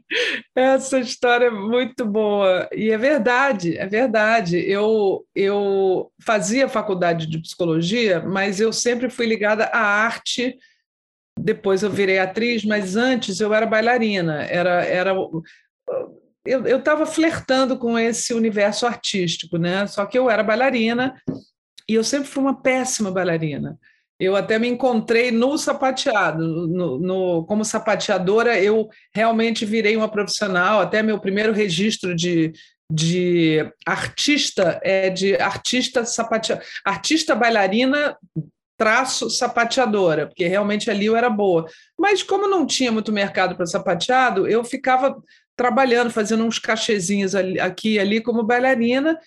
essa 0.55 0.99
história 0.99 1.47
é 1.47 1.51
muito 1.51 2.05
boa 2.05 2.69
e 2.73 2.91
é 2.91 2.99
verdade, 2.99 3.79
é 3.79 3.87
verdade. 3.87 4.59
Eu 4.59 5.25
eu 5.35 6.13
fazia 6.21 6.69
faculdade 6.69 7.27
de 7.27 7.39
psicologia, 7.39 8.21
mas 8.21 8.61
eu 8.61 8.73
sempre 8.73 9.09
fui 9.09 9.27
ligada 9.27 9.65
à 9.67 9.81
arte. 9.81 10.59
Depois 11.41 11.85
eu 11.85 11.91
virei 11.91 12.19
atriz, 12.19 12.65
mas 12.65 12.97
antes 12.97 13.41
eu 13.41 13.55
era 13.55 13.65
bailarina. 13.65 14.43
Era 14.43 14.85
era 14.85 15.15
eu 16.49 16.79
estava 16.79 17.05
flertando 17.05 17.79
com 17.79 17.99
esse 17.99 18.33
universo 18.33 18.87
artístico, 18.87 19.59
né? 19.59 19.87
Só 19.87 20.07
que 20.07 20.19
eu 20.19 20.31
era 20.31 20.43
bailarina 20.43 21.15
e 21.89 21.95
eu 21.95 22.05
sempre 22.05 22.29
fui 22.29 22.43
uma 22.43 22.61
péssima 22.61 23.11
bailarina. 23.11 23.79
Eu 24.21 24.35
até 24.35 24.59
me 24.59 24.67
encontrei 24.67 25.31
no 25.31 25.57
sapateado, 25.57 26.45
no, 26.67 26.99
no, 26.99 27.47
como 27.47 27.65
sapateadora, 27.65 28.59
eu 28.61 28.89
realmente 29.15 29.65
virei 29.65 29.97
uma 29.97 30.09
profissional. 30.09 30.81
Até 30.81 31.03
meu 31.03 31.21
primeiro 31.21 31.53
registro 31.53 32.17
de, 32.17 32.53
de 32.91 33.71
artista 33.87 34.81
é 34.83 35.09
de 35.09 35.37
artista 35.37 36.05
sapateadora, 36.05 36.67
artista 36.85 37.35
bailarina 37.35 38.17
traço 38.79 39.29
sapateadora, 39.29 40.29
porque 40.29 40.47
realmente 40.47 40.89
ali 40.89 41.07
eu 41.07 41.17
era 41.17 41.29
boa. 41.29 41.67
Mas 41.99 42.23
como 42.23 42.49
não 42.49 42.65
tinha 42.65 42.93
muito 42.93 43.13
mercado 43.13 43.57
para 43.57 43.67
sapateado, 43.67 44.47
eu 44.47 44.63
ficava 44.63 45.21
trabalhando, 45.59 46.11
fazendo 46.11 46.45
uns 46.45 46.61
cachezinhos 46.61 47.35
ali, 47.35 47.59
aqui 47.59 47.95
e 47.95 47.99
ali 47.99 48.23
como 48.23 48.45
bailarina, 48.45 49.19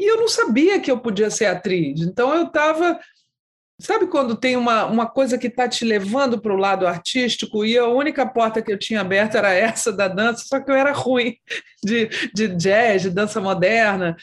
e 0.00 0.10
eu 0.10 0.18
não 0.18 0.28
sabia 0.28 0.78
que 0.78 0.90
eu 0.90 1.00
podia 1.00 1.30
ser 1.30 1.46
atriz. 1.46 2.00
Então 2.00 2.34
eu 2.34 2.44
estava. 2.44 3.00
Sabe 3.80 4.06
quando 4.06 4.36
tem 4.36 4.56
uma, 4.56 4.84
uma 4.84 5.06
coisa 5.06 5.36
que 5.36 5.48
está 5.48 5.68
te 5.68 5.84
levando 5.84 6.40
para 6.40 6.52
o 6.52 6.56
lado 6.56 6.86
artístico 6.86 7.64
e 7.64 7.76
a 7.76 7.88
única 7.88 8.24
porta 8.24 8.62
que 8.62 8.70
eu 8.70 8.78
tinha 8.78 9.00
aberta 9.00 9.38
era 9.38 9.52
essa 9.52 9.92
da 9.92 10.06
dança, 10.06 10.44
só 10.46 10.60
que 10.60 10.70
eu 10.70 10.76
era 10.76 10.92
ruim 10.92 11.36
de, 11.82 12.08
de 12.32 12.48
jazz, 12.48 13.02
de 13.02 13.10
dança 13.10 13.40
moderna. 13.40 14.16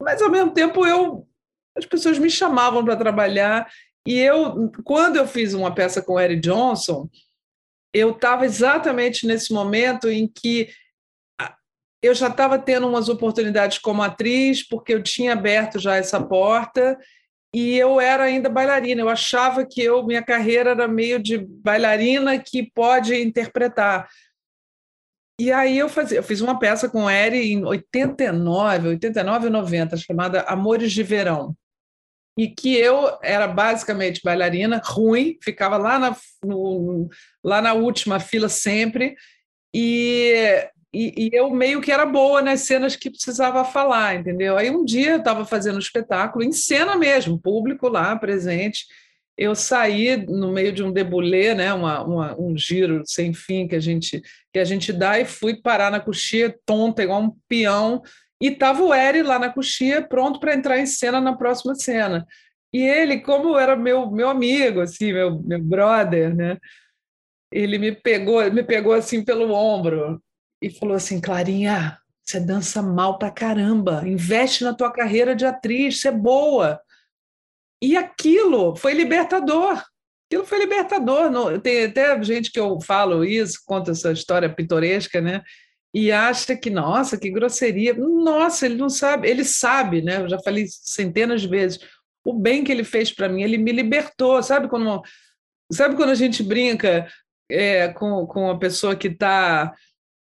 Mas 0.00 0.22
ao 0.22 0.30
mesmo 0.30 0.52
tempo 0.52 0.86
eu 0.86 1.26
as 1.76 1.86
pessoas 1.86 2.18
me 2.18 2.30
chamavam 2.30 2.84
para 2.84 2.96
trabalhar 2.96 3.66
e 4.06 4.18
eu 4.18 4.70
quando 4.84 5.16
eu 5.16 5.26
fiz 5.26 5.52
uma 5.52 5.74
peça 5.74 6.00
com 6.00 6.20
Eric 6.20 6.40
Johnson, 6.40 7.08
eu 7.92 8.12
estava 8.12 8.44
exatamente 8.44 9.26
nesse 9.26 9.52
momento 9.52 10.08
em 10.08 10.28
que 10.28 10.68
eu 12.02 12.14
já 12.14 12.26
estava 12.26 12.58
tendo 12.58 12.88
umas 12.88 13.08
oportunidades 13.08 13.78
como 13.78 14.02
atriz, 14.02 14.66
porque 14.66 14.92
eu 14.92 15.02
tinha 15.02 15.32
aberto 15.32 15.78
já 15.78 15.96
essa 15.96 16.20
porta, 16.20 16.98
e 17.54 17.76
eu 17.78 18.00
era 18.00 18.24
ainda 18.24 18.48
bailarina. 18.48 19.02
Eu 19.02 19.08
achava 19.08 19.64
que 19.64 19.80
eu 19.80 20.04
minha 20.04 20.22
carreira 20.22 20.70
era 20.70 20.88
meio 20.88 21.22
de 21.22 21.38
bailarina 21.38 22.38
que 22.38 22.70
pode 22.74 23.14
interpretar. 23.14 24.08
E 25.40 25.52
aí 25.52 25.78
eu, 25.78 25.88
fazia, 25.88 26.18
eu 26.18 26.22
fiz 26.22 26.40
uma 26.40 26.58
peça 26.58 26.88
com 26.88 27.10
Eri 27.10 27.52
em 27.52 27.64
89, 27.64 28.88
89 28.88 29.46
e 29.46 29.50
90, 29.50 29.96
chamada 29.96 30.42
Amores 30.42 30.92
de 30.92 31.02
Verão. 31.02 31.56
E 32.38 32.48
que 32.48 32.74
eu 32.74 33.18
era 33.22 33.46
basicamente 33.46 34.22
bailarina, 34.24 34.80
ruim, 34.84 35.38
ficava 35.42 35.76
lá 35.76 35.98
na, 35.98 36.16
no, 36.44 37.08
lá 37.44 37.60
na 37.60 37.74
última 37.74 38.18
fila 38.18 38.48
sempre, 38.48 39.14
e 39.74 40.64
e, 40.92 41.26
e, 41.26 41.30
eu 41.32 41.50
meio 41.50 41.80
que 41.80 41.90
era 41.90 42.04
boa 42.04 42.42
nas 42.42 42.60
cenas 42.60 42.94
que 42.94 43.10
precisava 43.10 43.64
falar, 43.64 44.16
entendeu? 44.16 44.58
Aí 44.58 44.70
um 44.70 44.84
dia 44.84 45.12
eu 45.12 45.18
estava 45.18 45.44
fazendo 45.44 45.76
um 45.76 45.78
espetáculo, 45.78 46.44
em 46.44 46.52
cena 46.52 46.96
mesmo, 46.96 47.40
público 47.40 47.88
lá 47.88 48.14
presente. 48.14 48.84
Eu 49.36 49.54
saí 49.54 50.18
no 50.26 50.52
meio 50.52 50.70
de 50.70 50.82
um 50.82 50.92
debulé, 50.92 51.54
né, 51.54 51.72
uma, 51.72 52.02
uma, 52.02 52.38
um 52.38 52.56
giro 52.58 53.02
sem 53.06 53.32
fim 53.32 53.66
que 53.66 53.74
a 53.74 53.80
gente 53.80 54.20
que 54.52 54.58
a 54.58 54.64
gente 54.64 54.92
dá 54.92 55.18
e 55.18 55.24
fui 55.24 55.56
parar 55.56 55.90
na 55.90 55.98
coxia 55.98 56.54
tonta, 56.66 57.02
igual 57.02 57.22
um 57.22 57.36
peão. 57.48 58.02
E 58.40 58.48
estava 58.48 58.82
o 58.82 58.92
Eri 58.92 59.22
lá 59.22 59.38
na 59.38 59.48
coxia, 59.48 60.02
pronto 60.02 60.38
para 60.40 60.54
entrar 60.54 60.78
em 60.78 60.86
cena 60.86 61.20
na 61.20 61.34
próxima 61.34 61.74
cena. 61.74 62.26
E 62.72 62.82
ele, 62.82 63.20
como 63.20 63.56
era 63.58 63.76
meu 63.76 64.10
meu 64.10 64.28
amigo, 64.28 64.80
assim, 64.80 65.12
meu, 65.12 65.40
meu 65.42 65.62
brother, 65.62 66.34
né? 66.34 66.58
Ele 67.50 67.78
me 67.78 67.92
pegou, 67.92 68.50
me 68.52 68.62
pegou 68.62 68.92
assim 68.92 69.24
pelo 69.24 69.52
ombro 69.54 70.22
e 70.62 70.70
falou 70.70 70.94
assim: 70.94 71.20
Clarinha, 71.20 71.98
você 72.24 72.38
dança 72.38 72.80
mal 72.80 73.18
pra 73.18 73.30
caramba, 73.30 74.02
investe 74.06 74.62
na 74.62 74.72
tua 74.72 74.92
carreira 74.92 75.34
de 75.34 75.44
atriz, 75.44 76.00
você 76.00 76.08
é 76.08 76.12
boa. 76.12 76.80
E 77.82 77.96
aquilo 77.96 78.76
foi 78.76 78.94
libertador. 78.94 79.82
Aquilo 80.30 80.46
foi 80.46 80.60
libertador. 80.60 81.60
Tem 81.60 81.84
até 81.84 82.22
gente 82.22 82.52
que 82.52 82.60
eu 82.60 82.80
falo 82.80 83.24
isso, 83.24 83.60
conta 83.66 83.90
essa 83.90 84.12
história 84.12 84.48
pitoresca, 84.48 85.20
né? 85.20 85.42
E 85.92 86.10
acha 86.10 86.56
que, 86.56 86.70
nossa, 86.70 87.18
que 87.18 87.28
grosseria. 87.28 87.92
Nossa, 87.92 88.64
ele 88.64 88.76
não 88.76 88.88
sabe, 88.88 89.28
ele 89.28 89.44
sabe, 89.44 90.00
né? 90.00 90.22
Eu 90.22 90.28
já 90.28 90.38
falei 90.38 90.66
centenas 90.68 91.42
de 91.42 91.48
vezes. 91.48 91.80
O 92.24 92.32
bem 92.32 92.62
que 92.62 92.70
ele 92.70 92.84
fez 92.84 93.12
para 93.12 93.28
mim, 93.28 93.42
ele 93.42 93.58
me 93.58 93.72
libertou. 93.72 94.40
Sabe 94.42 94.68
quando, 94.68 95.02
sabe 95.72 95.96
quando 95.96 96.10
a 96.10 96.14
gente 96.14 96.42
brinca 96.42 97.06
é, 97.50 97.88
com, 97.88 98.26
com 98.26 98.44
uma 98.44 98.58
pessoa 98.58 98.96
que 98.96 99.08
está 99.08 99.74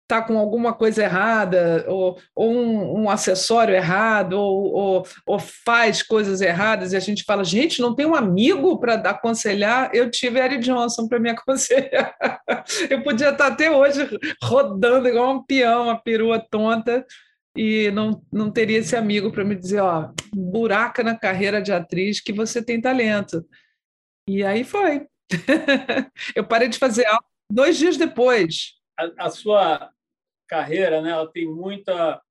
está 0.05 0.21
com 0.21 0.37
alguma 0.37 0.71
coisa 0.71 1.03
errada, 1.03 1.83
ou, 1.87 2.19
ou 2.35 2.51
um, 2.51 3.01
um, 3.01 3.09
acessório 3.09 3.73
errado, 3.73 4.33
ou, 4.33 4.71
ou, 4.71 5.07
ou, 5.25 5.39
faz 5.39 6.03
coisas 6.03 6.41
erradas, 6.41 6.93
e 6.93 6.95
a 6.95 6.99
gente 6.99 7.23
fala, 7.23 7.43
gente, 7.43 7.81
não 7.81 7.95
tem 7.95 8.05
um 8.05 8.15
amigo 8.15 8.79
para 8.79 8.93
aconselhar? 8.95 9.89
Eu 9.93 10.09
tive 10.09 10.39
Eric 10.39 10.63
Johnson 10.63 11.07
para 11.07 11.19
me 11.19 11.31
aconselhar. 11.31 12.15
Eu 12.89 13.03
podia 13.03 13.29
estar 13.29 13.47
até 13.47 13.69
hoje 13.69 14.07
rodando 14.41 15.07
igual 15.07 15.33
um 15.33 15.43
peão, 15.43 15.85
uma 15.85 15.99
perua 15.99 16.39
tonta, 16.39 17.03
e 17.57 17.89
não, 17.91 18.21
não 18.31 18.51
teria 18.51 18.79
esse 18.79 18.95
amigo 18.95 19.31
para 19.31 19.43
me 19.43 19.55
dizer, 19.55 19.79
ó, 19.79 20.11
buraca 20.33 21.01
na 21.03 21.17
carreira 21.17 21.61
de 21.61 21.71
atriz 21.71 22.19
que 22.19 22.33
você 22.33 22.63
tem 22.63 22.81
talento. 22.81 23.43
E 24.27 24.43
aí 24.43 24.63
foi. 24.63 25.07
Eu 26.35 26.45
parei 26.45 26.67
de 26.67 26.77
fazer 26.77 27.05
aula 27.05 27.23
dois 27.49 27.77
dias 27.77 27.97
depois. 27.97 28.73
A, 28.97 29.27
a, 29.27 29.29
sua 29.29 29.89
carreira, 30.47 31.01
né, 31.01 31.11
ela 31.11 31.27
tem 31.31 31.45
muita 31.45 32.21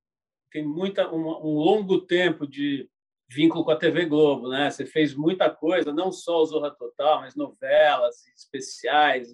tem 0.50 0.64
muita 0.64 1.12
um, 1.12 1.26
um, 1.26 1.59
longo 1.59 2.00
tempo 2.00 2.47
de 2.47 2.88
vínculo 3.28 3.64
com 3.64 3.73
a 3.73 3.76
TV 3.76 4.04
Globo, 4.04 4.49
né? 4.49 4.71
Você 4.71 4.87
fez 4.87 5.12
muita 5.12 5.50
coisa, 5.50 5.92
não 5.92 6.12
só 6.12 6.40
o 6.40 6.47
Zorra 6.47 6.71
Total, 6.71 7.23
mas 7.23 7.35
novelas, 7.35 8.25
especiais, 8.37 9.28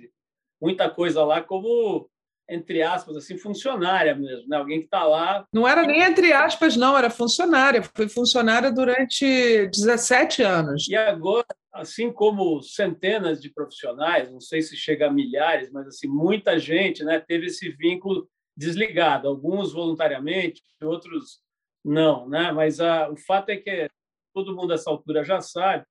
muita 0.59 0.89
coisa 0.89 1.23
lá 1.23 1.43
como 1.43 2.09
entre 2.49 2.83
aspas 2.83 3.17
assim 3.17 3.39
funcionária 3.39 4.15
mesmo, 4.15 4.49
né? 4.49 4.57
Alguém 4.57 4.81
que 4.81 4.87
está 4.87 5.05
lá. 5.05 5.47
Não 5.53 5.69
era 5.69 5.87
nem 5.87 6.03
entre 6.03 6.33
aspas 6.33 6.75
não, 6.75 6.99
era 6.99 7.09
funcionária. 7.09 7.83
Foi 7.83 8.09
funcionária 8.09 8.73
durante 8.73 9.69
17 9.69 10.43
anos. 10.43 10.89
E 10.89 10.97
agora, 10.97 11.47
assim 11.73 12.11
como 12.13 12.61
centenas 12.61 13.41
de 13.41 13.51
profissionais, 13.51 14.33
não 14.33 14.41
sei 14.41 14.63
se 14.63 14.77
chega 14.77 15.07
a 15.07 15.13
milhares, 15.13 15.71
mas 15.71 15.87
assim 15.87 16.09
muita 16.09 16.59
gente, 16.59 17.05
né, 17.05 17.21
teve 17.21 17.47
esse 17.47 17.69
vínculo 17.69 18.29
desligado, 18.61 19.26
alguns 19.26 19.73
voluntariamente, 19.73 20.62
outros 20.83 21.43
não, 21.83 22.29
né? 22.29 22.52
Mas 22.52 22.79
a, 22.79 23.09
o 23.09 23.17
fato 23.17 23.49
é 23.49 23.57
que 23.57 23.88
todo 24.35 24.55
mundo 24.55 24.69
nessa 24.69 24.90
altura 24.90 25.25
já 25.25 25.40
sabe 25.40 25.87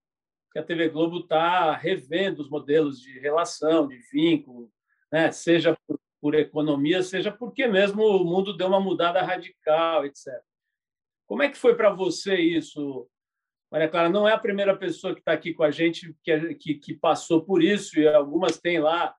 que 0.51 0.59
a 0.59 0.63
TV 0.63 0.89
Globo 0.89 1.19
está 1.19 1.75
revendo 1.75 2.41
os 2.41 2.49
modelos 2.49 2.99
de 3.01 3.19
relação, 3.19 3.87
de 3.87 3.97
vínculo, 4.11 4.71
né? 5.11 5.31
Seja 5.31 5.75
por, 5.87 5.99
por 6.21 6.35
economia, 6.35 7.01
seja 7.01 7.31
porque 7.31 7.65
mesmo 7.67 8.03
o 8.03 8.23
mundo 8.23 8.55
deu 8.55 8.67
uma 8.67 8.79
mudada 8.79 9.19
radical, 9.21 10.05
etc. 10.05 10.27
Como 11.27 11.41
é 11.41 11.49
que 11.49 11.57
foi 11.57 11.75
para 11.75 11.91
você 11.91 12.35
isso, 12.35 13.09
Maria 13.71 13.89
Clara? 13.89 14.09
Não 14.09 14.27
é 14.27 14.33
a 14.33 14.39
primeira 14.39 14.77
pessoa 14.77 15.13
que 15.13 15.21
está 15.21 15.33
aqui 15.33 15.55
com 15.55 15.63
a 15.63 15.71
gente 15.71 16.15
que, 16.23 16.53
que, 16.55 16.75
que 16.75 16.93
passou 16.93 17.43
por 17.43 17.63
isso 17.63 17.99
e 17.99 18.07
algumas 18.07 18.59
têm 18.59 18.79
lá 18.79 19.15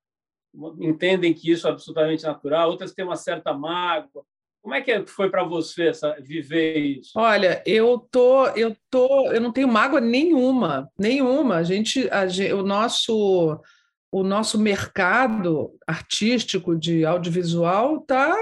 entendem 0.78 1.32
que 1.32 1.50
isso 1.50 1.66
é 1.66 1.70
absolutamente 1.70 2.24
natural, 2.24 2.70
outras 2.70 2.92
têm 2.92 3.04
uma 3.04 3.16
certa 3.16 3.52
mágoa. 3.52 4.24
Como 4.62 4.74
é 4.74 4.82
que 4.82 5.06
foi 5.06 5.30
para 5.30 5.42
você 5.42 5.88
essa, 5.88 6.16
viver 6.20 6.76
isso? 6.76 7.12
Olha, 7.16 7.62
eu 7.64 7.98
tô, 8.10 8.46
eu 8.48 8.76
tô, 8.90 9.32
eu 9.32 9.40
não 9.40 9.52
tenho 9.52 9.68
mágoa 9.68 10.00
nenhuma, 10.00 10.90
nenhuma. 10.98 11.56
A 11.56 11.62
gente, 11.62 12.08
a 12.10 12.26
o 12.54 12.62
nosso, 12.62 13.58
o 14.12 14.22
nosso 14.22 14.58
mercado 14.58 15.72
artístico 15.86 16.76
de 16.76 17.06
audiovisual 17.06 17.98
está 17.98 18.36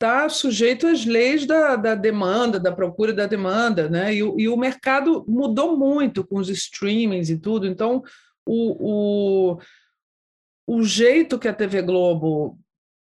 tá 0.00 0.28
sujeito 0.28 0.86
às 0.86 1.04
leis 1.04 1.46
da, 1.46 1.76
da 1.76 1.94
demanda, 1.94 2.58
da 2.58 2.72
procura 2.72 3.12
da 3.12 3.26
demanda, 3.26 3.88
né? 3.88 4.12
E, 4.12 4.18
e 4.18 4.48
o 4.48 4.56
mercado 4.56 5.24
mudou 5.28 5.76
muito 5.76 6.24
com 6.24 6.38
os 6.38 6.48
streamings 6.48 7.30
e 7.30 7.38
tudo. 7.38 7.68
Então, 7.68 8.02
o, 8.44 9.52
o 9.52 9.58
o 10.72 10.84
jeito 10.84 11.36
que 11.36 11.48
a 11.48 11.52
TV 11.52 11.82
Globo 11.82 12.56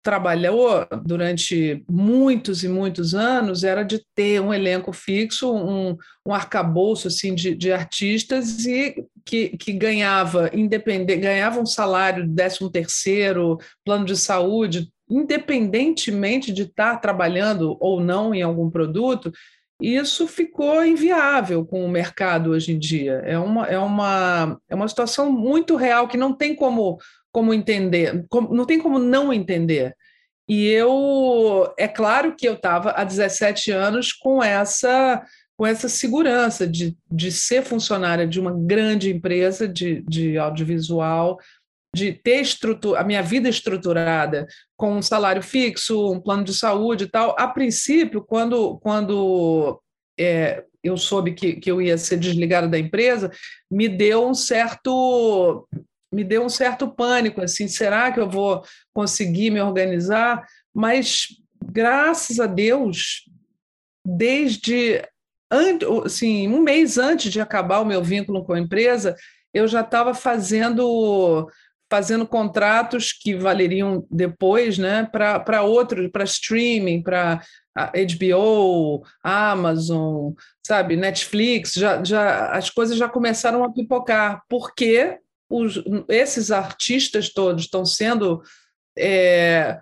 trabalhou 0.02 0.85
durante 1.04 1.85
muitos 1.88 2.64
e 2.64 2.69
muitos 2.69 3.14
anos 3.14 3.62
era 3.62 3.85
de 3.85 4.04
ter 4.16 4.40
um 4.40 4.52
elenco 4.52 4.92
fixo, 4.92 5.54
um, 5.54 5.97
um 6.26 6.35
arcabouço 6.35 7.07
assim, 7.07 7.37
de, 7.37 7.54
de 7.54 7.71
artistas 7.71 8.66
e 8.66 9.07
que, 9.25 9.50
que 9.50 9.73
ganhava 9.73 10.50
independente, 10.52 11.21
ganhava 11.21 11.61
um 11.61 11.66
salário, 11.66 12.26
décimo 12.26 12.69
terceiro, 12.69 13.59
plano 13.85 14.07
de 14.07 14.16
saúde, 14.16 14.90
independentemente 15.09 16.52
de 16.52 16.62
estar 16.62 16.97
trabalhando 16.97 17.76
ou 17.78 18.00
não 18.00 18.35
em 18.35 18.42
algum 18.42 18.69
produto, 18.69 19.31
isso 19.81 20.26
ficou 20.26 20.85
inviável 20.85 21.64
com 21.64 21.85
o 21.85 21.88
mercado 21.88 22.50
hoje 22.50 22.73
em 22.73 22.78
dia. 22.78 23.23
É 23.25 23.38
uma, 23.38 23.66
é 23.66 23.78
uma, 23.78 24.59
é 24.69 24.75
uma 24.75 24.88
situação 24.88 25.31
muito 25.31 25.76
real 25.76 26.09
que 26.09 26.16
não 26.16 26.33
tem 26.33 26.57
como 26.57 26.99
como 27.33 27.55
entender, 27.55 28.25
como, 28.29 28.55
não 28.55 28.67
tem 28.67 28.79
como 28.79 28.99
não 28.99 29.33
entender. 29.33 29.97
E 30.49 30.67
eu, 30.69 31.73
é 31.79 31.89
claro 31.89 32.37
que 32.37 32.47
eu 32.47 32.55
estava 32.55 32.91
há 32.91 33.05
17 33.05 33.71
anos 33.71 34.12
com 34.12 34.43
essa 34.43 35.25
com 35.55 35.67
essa 35.67 35.89
segurança 35.89 36.67
de, 36.67 36.97
de 37.09 37.31
ser 37.31 37.62
funcionária 37.62 38.27
de 38.27 38.41
uma 38.41 38.53
grande 38.53 39.11
empresa 39.11 39.69
de, 39.69 40.03
de 40.09 40.37
audiovisual, 40.37 41.39
de 41.95 42.12
ter 42.12 42.43
a 42.97 43.05
minha 43.05 43.23
vida 43.23 43.49
estruturada 43.49 44.47
com 44.77 44.97
um 44.97 45.03
salário 45.03 45.43
fixo, 45.43 46.11
um 46.11 46.21
plano 46.21 46.43
de 46.43 46.55
saúde 46.55 47.05
e 47.05 47.07
tal. 47.07 47.37
A 47.39 47.47
princípio, 47.47 48.25
quando, 48.25 48.79
quando 48.79 49.81
é, 50.19 50.65
eu 50.83 50.97
soube 50.97 51.33
que, 51.33 51.55
que 51.55 51.71
eu 51.71 51.81
ia 51.81 51.97
ser 51.97 52.17
desligada 52.17 52.67
da 52.67 52.79
empresa, 52.79 53.31
me 53.71 53.89
deu 53.89 54.27
um 54.27 54.35
certo 54.35 55.69
me 56.12 56.23
deu 56.23 56.45
um 56.45 56.49
certo 56.49 56.88
pânico, 56.88 57.40
assim, 57.40 57.66
será 57.66 58.12
que 58.12 58.21
eu 58.21 58.28
vou 58.28 58.62
conseguir 58.92 59.50
me 59.50 59.61
organizar? 59.61 60.47
Mas 60.75 61.28
graças 61.64 62.38
a 62.38 62.47
Deus, 62.47 63.25
desde 64.04 65.02
assim, 66.04 66.49
um 66.49 66.62
mês 66.62 66.97
antes 66.97 67.31
de 67.31 67.40
acabar 67.40 67.81
o 67.81 67.85
meu 67.85 68.02
vínculo 68.02 68.45
com 68.45 68.54
a 68.54 68.61
empresa, 68.61 69.14
eu 69.52 69.69
já 69.69 69.81
estava 69.81 70.14
fazendo 70.14 71.49
fazendo 71.90 72.26
contratos 72.26 73.12
que 73.12 73.35
valeriam 73.35 74.07
depois, 74.11 74.78
né, 74.78 75.07
para 75.12 75.62
outros, 75.62 76.11
para 76.11 76.25
streaming, 76.25 77.02
para 77.02 77.42
HBO, 77.76 79.04
Amazon, 79.23 80.33
sabe, 80.66 80.97
Netflix, 80.97 81.75
já, 81.75 82.02
já 82.02 82.47
as 82.47 82.71
coisas 82.71 82.97
já 82.97 83.11
começaram 83.11 83.62
a 83.62 83.71
pipocar, 83.71 84.42
porque 84.49 85.19
os, 85.52 85.82
esses 86.09 86.50
artistas 86.50 87.32
todos 87.32 87.64
estão 87.64 87.85
sendo 87.85 88.42
é, 88.99 89.78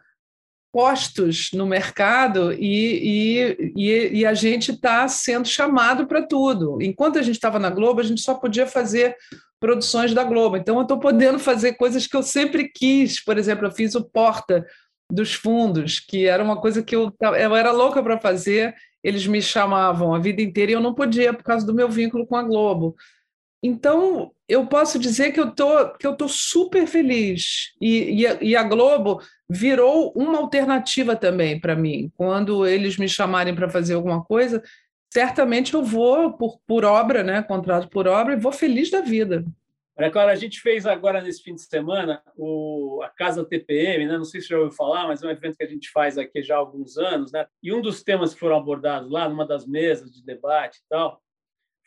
postos 0.73 1.51
no 1.53 1.67
mercado 1.67 2.53
e, 2.53 3.73
e, 3.77 4.19
e 4.21 4.27
a 4.27 4.35
gente 4.35 4.73
está 4.73 5.07
sendo 5.09 5.47
chamado 5.47 6.07
para 6.07 6.27
tudo. 6.27 6.81
Enquanto 6.81 7.19
a 7.19 7.23
gente 7.23 7.37
estava 7.37 7.59
na 7.59 7.71
Globo, 7.71 8.01
a 8.01 8.05
gente 8.05 8.21
só 8.21 8.35
podia 8.35 8.67
fazer 8.67 9.17
produções 9.59 10.15
da 10.15 10.25
Globo. 10.25 10.57
Então, 10.57 10.77
eu 10.77 10.83
estou 10.83 10.99
podendo 10.99 11.39
fazer 11.39 11.75
coisas 11.75 12.07
que 12.07 12.17
eu 12.17 12.23
sempre 12.23 12.69
quis. 12.69 13.23
Por 13.23 13.37
exemplo, 13.37 13.67
eu 13.67 13.71
fiz 13.71 13.95
o 13.95 14.05
Porta 14.05 14.65
dos 15.11 15.35
Fundos, 15.35 16.01
que 16.01 16.27
era 16.27 16.43
uma 16.43 16.61
coisa 16.61 16.83
que 16.83 16.95
eu, 16.95 17.13
eu 17.21 17.57
era 17.57 17.73
louca 17.73 18.03
para 18.03 18.19
fazer. 18.19 18.75
Eles 19.03 19.27
me 19.27 19.43
chamavam 19.43 20.15
a 20.15 20.19
vida 20.19 20.41
inteira 20.41 20.73
e 20.73 20.75
eu 20.75 20.81
não 20.81 20.95
podia 20.95 21.33
por 21.33 21.43
causa 21.43 21.67
do 21.67 21.75
meu 21.75 21.89
vínculo 21.89 22.27
com 22.27 22.37
a 22.37 22.43
Globo. 22.43 22.95
Então, 23.63 24.33
eu 24.49 24.67
posso 24.67 24.99
dizer 24.99 25.33
que 25.33 25.41
eu 25.41 25.51
tô, 25.51 25.91
que 25.97 26.07
eu 26.07 26.17
tô 26.17 26.27
super 26.29 26.87
feliz. 26.87 27.75
E, 27.81 28.23
e, 28.23 28.27
a, 28.27 28.39
e 28.41 28.57
a 28.57 28.63
Globo 28.63 29.21
virou 29.49 30.13
uma 30.17 30.39
alternativa 30.39 31.15
também 31.15 31.61
para 31.61 31.77
mim. 31.77 32.11
Quando 32.17 32.67
eles 32.67 32.97
me 32.97 33.09
chamarem 33.09 33.55
para 33.55 33.69
fazer 33.69 33.95
alguma 33.95 34.25
coisa, 34.25 34.63
certamente 35.13 35.75
eu 35.75 35.83
vou 35.83 36.33
por, 36.33 36.59
por 36.67 36.85
obra, 36.85 37.23
né? 37.23 37.43
Contrato 37.43 37.89
por 37.91 38.09
obra, 38.09 38.33
e 38.33 38.41
vou 38.41 38.53
feliz 38.53 38.91
da 38.91 39.03
vida. 39.03 39.45
Clara, 40.09 40.33
a 40.33 40.37
gente 40.37 40.61
fez 40.61 40.87
agora 40.87 41.21
nesse 41.21 41.43
fim 41.43 41.55
de 41.55 41.61
semana 41.61 42.23
o, 42.37 43.03
a 43.03 43.09
Casa 43.11 43.45
TPM, 43.45 44.07
né? 44.07 44.17
não 44.17 44.25
sei 44.25 44.41
se 44.41 44.49
já 44.49 44.57
ouviu 44.57 44.71
falar, 44.71 45.07
mas 45.07 45.23
é 45.23 45.27
um 45.27 45.31
evento 45.31 45.59
que 45.59 45.65
a 45.65 45.69
gente 45.69 45.91
faz 45.91 46.17
aqui 46.17 46.43
já 46.43 46.55
há 46.55 46.59
alguns 46.59 46.97
anos. 46.97 47.33
Né? 47.33 47.45
E 47.63 47.71
um 47.71 47.83
dos 47.83 48.03
temas 48.03 48.33
que 48.33 48.41
foram 48.41 48.57
abordados 48.57 49.11
lá, 49.11 49.29
numa 49.29 49.47
das 49.47 49.67
mesas 49.67 50.11
de 50.11 50.25
debate 50.25 50.79
e 50.79 50.89
tal, 50.89 51.21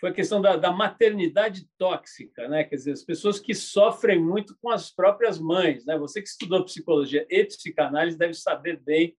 foi 0.04 0.10
a 0.10 0.14
questão 0.14 0.42
da, 0.42 0.58
da, 0.58 0.70
maternidade 0.70 1.66
tóxica, 1.78 2.46
né? 2.50 2.66
Quer 2.66 2.76
dizer, 2.76 2.92
as 2.92 3.04
pessoas 3.04 3.40
que 3.40 3.56
sofrem 3.56 4.22
muito 4.22 4.54
com 4.62 4.70
as 4.70 4.92
próprias 4.92 5.40
mães, 5.40 5.86
né? 5.86 5.98
Você 5.98 6.22
que 6.22 6.28
estudou 6.28 6.66
psicologia 6.66 7.26
e 7.30 7.46
psicanálise 7.46 8.18
deve 8.18 8.34
saber 8.34 8.82
bem, 8.82 9.16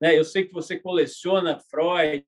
né? 0.00 0.18
Eu 0.18 0.24
sei 0.24 0.44
que 0.44 0.52
você 0.52 0.76
coleciona 0.76 1.60
Freud 1.70 2.26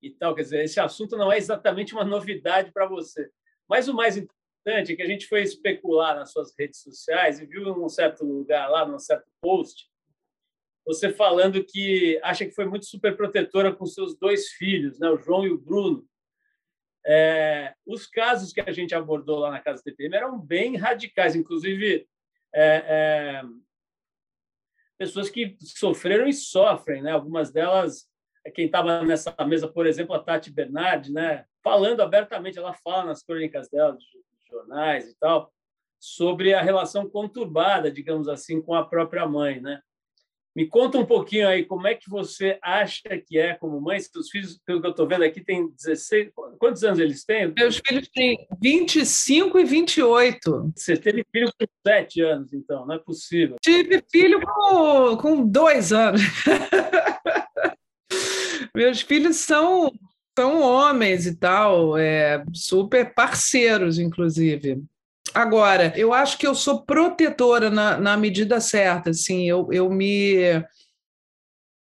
e 0.00 0.10
tal, 0.12 0.34
quer 0.34 0.44
dizer, 0.44 0.64
esse 0.64 0.80
assunto 0.80 1.14
não 1.14 1.30
é 1.30 1.36
exatamente 1.36 1.92
uma 1.92 2.06
novidade 2.06 2.72
para 2.72 2.86
você. 2.86 3.30
Mas 3.68 3.86
o 3.86 3.92
mais 3.92 4.16
importante 4.16 4.92
é 4.92 4.96
que 4.96 5.02
a 5.02 5.06
gente 5.06 5.26
foi 5.26 5.42
especular 5.42 6.16
nas 6.16 6.32
suas 6.32 6.54
redes 6.58 6.80
sociais 6.80 7.38
e 7.38 7.44
viu 7.44 7.64
em 7.64 7.84
um 7.84 7.88
certo 7.90 8.24
lugar 8.24 8.66
lá, 8.70 8.86
num 8.86 8.98
certo 8.98 9.30
post, 9.42 9.90
você 10.86 11.12
falando 11.12 11.62
que 11.62 12.18
acha 12.22 12.46
que 12.46 12.54
foi 12.54 12.64
muito 12.64 12.86
superprotetora 12.86 13.74
com 13.74 13.84
seus 13.84 14.16
dois 14.16 14.48
filhos, 14.52 14.98
né? 14.98 15.10
O 15.10 15.18
João 15.18 15.44
e 15.44 15.50
o 15.50 15.58
Bruno 15.58 16.08
é, 17.06 17.74
os 17.86 18.06
casos 18.06 18.52
que 18.52 18.60
a 18.60 18.72
gente 18.72 18.94
abordou 18.94 19.38
lá 19.38 19.50
na 19.50 19.60
Casa 19.60 19.82
TPM 19.82 20.14
eram 20.14 20.38
bem 20.38 20.76
radicais, 20.76 21.34
inclusive 21.34 22.06
é, 22.54 22.84
é, 22.86 23.42
pessoas 24.98 25.30
que 25.30 25.56
sofreram 25.60 26.26
e 26.28 26.32
sofrem, 26.32 27.02
né? 27.02 27.12
Algumas 27.12 27.50
delas, 27.50 28.06
quem 28.54 28.66
estava 28.66 29.02
nessa 29.02 29.34
mesa, 29.46 29.66
por 29.66 29.86
exemplo, 29.86 30.14
a 30.14 30.22
Tati 30.22 30.50
Bernardi, 30.50 31.12
né? 31.12 31.46
Falando 31.62 32.00
abertamente, 32.00 32.58
ela 32.58 32.74
fala 32.74 33.06
nas 33.06 33.22
crônicas 33.22 33.68
dela, 33.70 33.96
de 33.96 34.04
jornais 34.50 35.08
e 35.08 35.16
tal, 35.18 35.52
sobre 35.98 36.52
a 36.52 36.62
relação 36.62 37.08
conturbada, 37.08 37.90
digamos 37.90 38.28
assim, 38.28 38.60
com 38.60 38.74
a 38.74 38.84
própria 38.84 39.26
mãe, 39.26 39.60
né? 39.60 39.80
Me 40.54 40.66
conta 40.66 40.98
um 40.98 41.06
pouquinho 41.06 41.46
aí 41.46 41.64
como 41.64 41.86
é 41.86 41.94
que 41.94 42.10
você 42.10 42.58
acha 42.60 43.16
que 43.24 43.38
é 43.38 43.54
como 43.54 43.80
mãe. 43.80 44.00
Seus 44.00 44.30
filhos, 44.30 44.58
pelo 44.66 44.80
que 44.80 44.86
eu 44.86 44.90
estou 44.90 45.06
vendo 45.06 45.22
aqui, 45.22 45.42
têm 45.42 45.68
16. 45.68 46.30
Quantos 46.58 46.82
anos 46.82 46.98
eles 46.98 47.24
têm? 47.24 47.52
Meus 47.56 47.80
filhos 47.86 48.08
têm 48.08 48.48
25 48.60 49.60
e 49.60 49.64
28. 49.64 50.72
Você 50.74 50.96
teve 50.96 51.24
filho 51.30 51.52
com 51.58 51.66
7 51.86 52.20
anos, 52.22 52.52
então, 52.52 52.84
não 52.84 52.96
é 52.96 52.98
possível. 52.98 53.56
Tive 53.62 54.02
filho 54.10 54.40
com, 54.40 55.16
com 55.18 55.46
dois 55.46 55.92
anos. 55.92 56.20
Meus 58.74 59.02
filhos 59.02 59.36
são, 59.36 59.92
são 60.36 60.62
homens 60.62 61.26
e 61.26 61.36
tal, 61.36 61.96
é, 61.96 62.42
super 62.52 63.14
parceiros, 63.14 63.98
inclusive. 63.98 64.82
Agora, 65.34 65.92
eu 65.96 66.12
acho 66.12 66.38
que 66.38 66.46
eu 66.46 66.54
sou 66.54 66.84
protetora 66.84 67.70
na, 67.70 67.96
na 67.96 68.16
medida 68.16 68.60
certa, 68.60 69.10
assim, 69.10 69.48
eu, 69.48 69.68
eu 69.72 69.90
me... 69.90 70.64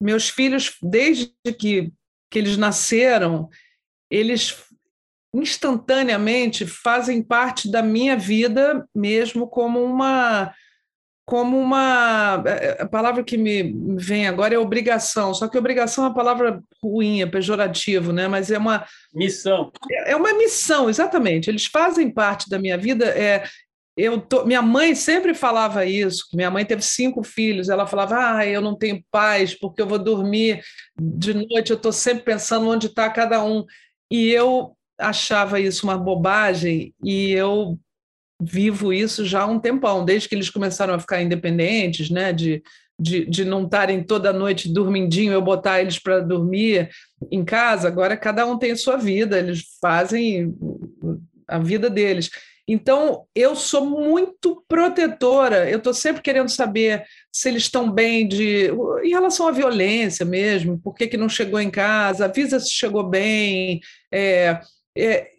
Meus 0.01 0.29
filhos, 0.29 0.77
desde 0.83 1.33
que, 1.59 1.93
que 2.31 2.39
eles 2.39 2.57
nasceram, 2.57 3.49
eles 4.11 4.57
instantaneamente 5.35 6.67
fazem 6.67 7.23
parte 7.23 7.71
da 7.71 7.83
minha 7.83 8.17
vida 8.17 8.87
mesmo 8.95 9.47
como 9.47 9.83
uma 9.83 10.53
como 11.25 11.59
uma. 11.59 12.43
É, 12.47 12.51
é, 12.51 12.83
a 12.83 12.87
palavra 12.87 13.23
que 13.23 13.37
me 13.37 13.75
vem 13.97 14.27
agora 14.27 14.55
é 14.55 14.59
obrigação, 14.59 15.33
só 15.33 15.49
que 15.49 15.57
obrigação 15.57 16.05
é 16.05 16.09
uma 16.09 16.15
palavra 16.15 16.63
ruim, 16.83 17.23
é 17.23 17.27
pejorativo, 17.27 18.13
né? 18.13 18.29
mas 18.29 18.51
é 18.51 18.59
uma. 18.59 18.85
Missão. 19.15 19.71
É, 19.91 20.13
é 20.13 20.17
uma 20.17 20.35
missão, 20.35 20.91
exatamente. 20.91 21.49
Eles 21.49 21.67
fazem 21.67 22.11
parte 22.11 22.49
da 22.51 22.59
minha 22.59 22.77
vida. 22.77 23.07
É, 23.07 23.45
eu 23.97 24.21
tô, 24.21 24.45
minha 24.45 24.63
mãe 24.63 24.95
sempre 24.95 25.35
falava 25.35 25.85
isso, 25.85 26.27
minha 26.33 26.51
mãe 26.51 26.65
teve 26.65 26.83
cinco 26.83 27.23
filhos, 27.23 27.69
ela 27.69 27.87
falava, 27.87 28.37
ah, 28.37 28.47
eu 28.47 28.63
não 28.63 28.75
tenho 28.75 29.05
paz, 29.11 29.55
porque 29.55 29.83
eu 29.83 29.87
vou 29.87 29.99
dormir 29.99 30.63
de 30.99 31.35
noite, 31.35 31.71
eu 31.71 31.77
estou 31.77 31.93
sempre 31.93 32.25
pensando 32.25 32.69
onde 32.69 32.87
está 32.87 33.11
cada 33.11 33.45
um. 33.45 33.65
E 34.11 34.31
eu 34.31 34.75
achava 34.99 35.61
isso 35.61 35.85
uma 35.85 35.99
bobagem, 35.99 36.95
e 37.05 37.33
eu 37.33 37.79
vivo 38.43 38.93
isso 38.93 39.25
já 39.25 39.43
há 39.43 39.47
um 39.47 39.59
tempão, 39.59 40.05
desde 40.05 40.29
que 40.29 40.35
eles 40.35 40.51
começaram 40.51 40.95
a 40.95 40.99
ficar 40.99 41.23
independentes, 41.23 42.11
né, 42.11 42.33
de, 42.33 42.63
de, 42.99 43.25
de 43.27 43.45
não 43.45 43.65
estarem 43.65 44.03
toda 44.03 44.33
noite 44.33 44.73
dormindinho, 44.73 45.33
eu 45.33 45.43
botar 45.43 45.81
eles 45.81 45.99
para 45.99 46.21
dormir 46.21 46.91
em 47.31 47.45
casa, 47.45 47.89
agora 47.89 48.17
cada 48.17 48.47
um 48.47 48.59
tem 48.59 48.77
sua 48.77 48.97
vida, 48.97 49.39
eles 49.39 49.65
fazem 49.81 50.55
a 51.47 51.59
vida 51.59 51.89
deles. 51.89 52.31
Então, 52.67 53.25
eu 53.35 53.57
sou 53.57 53.85
muito 53.85 54.65
protetora, 54.69 55.69
eu 55.69 55.79
estou 55.79 55.93
sempre 55.93 56.23
querendo 56.23 56.49
saber 56.49 57.05
se 57.33 57.49
eles 57.49 57.65
estão 57.65 57.91
bem 57.91 58.27
de, 58.27 58.71
em 59.03 59.11
relação 59.11 59.49
à 59.49 59.51
violência 59.51 60.25
mesmo, 60.25 60.79
por 60.79 60.95
que, 60.95 61.09
que 61.09 61.17
não 61.17 61.29
chegou 61.29 61.61
em 61.61 61.71
casa, 61.71 62.27
avisa 62.27 62.61
se 62.61 62.71
chegou 62.71 63.03
bem. 63.03 63.81
É, 64.13 64.61
é, 64.97 65.32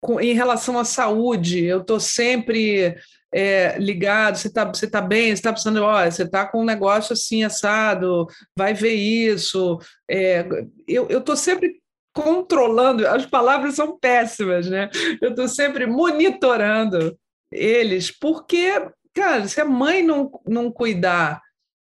com, 0.00 0.20
em 0.20 0.34
relação 0.34 0.78
à 0.78 0.84
saúde, 0.84 1.64
eu 1.64 1.80
estou 1.80 1.98
sempre 1.98 2.96
é, 3.32 3.76
ligado, 3.78 4.36
você 4.36 4.48
está 4.48 4.64
você 4.64 4.88
tá 4.88 5.00
bem, 5.00 5.26
você 5.26 5.34
está 5.34 5.52
precisando, 5.52 5.82
olha, 5.82 6.10
você 6.10 6.22
está 6.22 6.46
com 6.46 6.62
um 6.62 6.64
negócio 6.64 7.12
assim 7.12 7.44
assado, 7.44 8.26
vai 8.56 8.72
ver 8.72 8.94
isso. 8.94 9.78
É, 10.08 10.46
eu 10.88 11.18
estou 11.18 11.36
sempre 11.36 11.80
controlando, 12.14 13.06
as 13.06 13.26
palavras 13.26 13.74
são 13.74 13.98
péssimas, 13.98 14.70
né? 14.70 14.88
Eu 15.20 15.30
estou 15.30 15.46
sempre 15.48 15.86
monitorando 15.86 17.18
eles, 17.52 18.10
porque, 18.10 18.72
cara, 19.14 19.46
se 19.46 19.60
a 19.60 19.66
mãe 19.66 20.02
não, 20.02 20.30
não 20.46 20.72
cuidar 20.72 21.42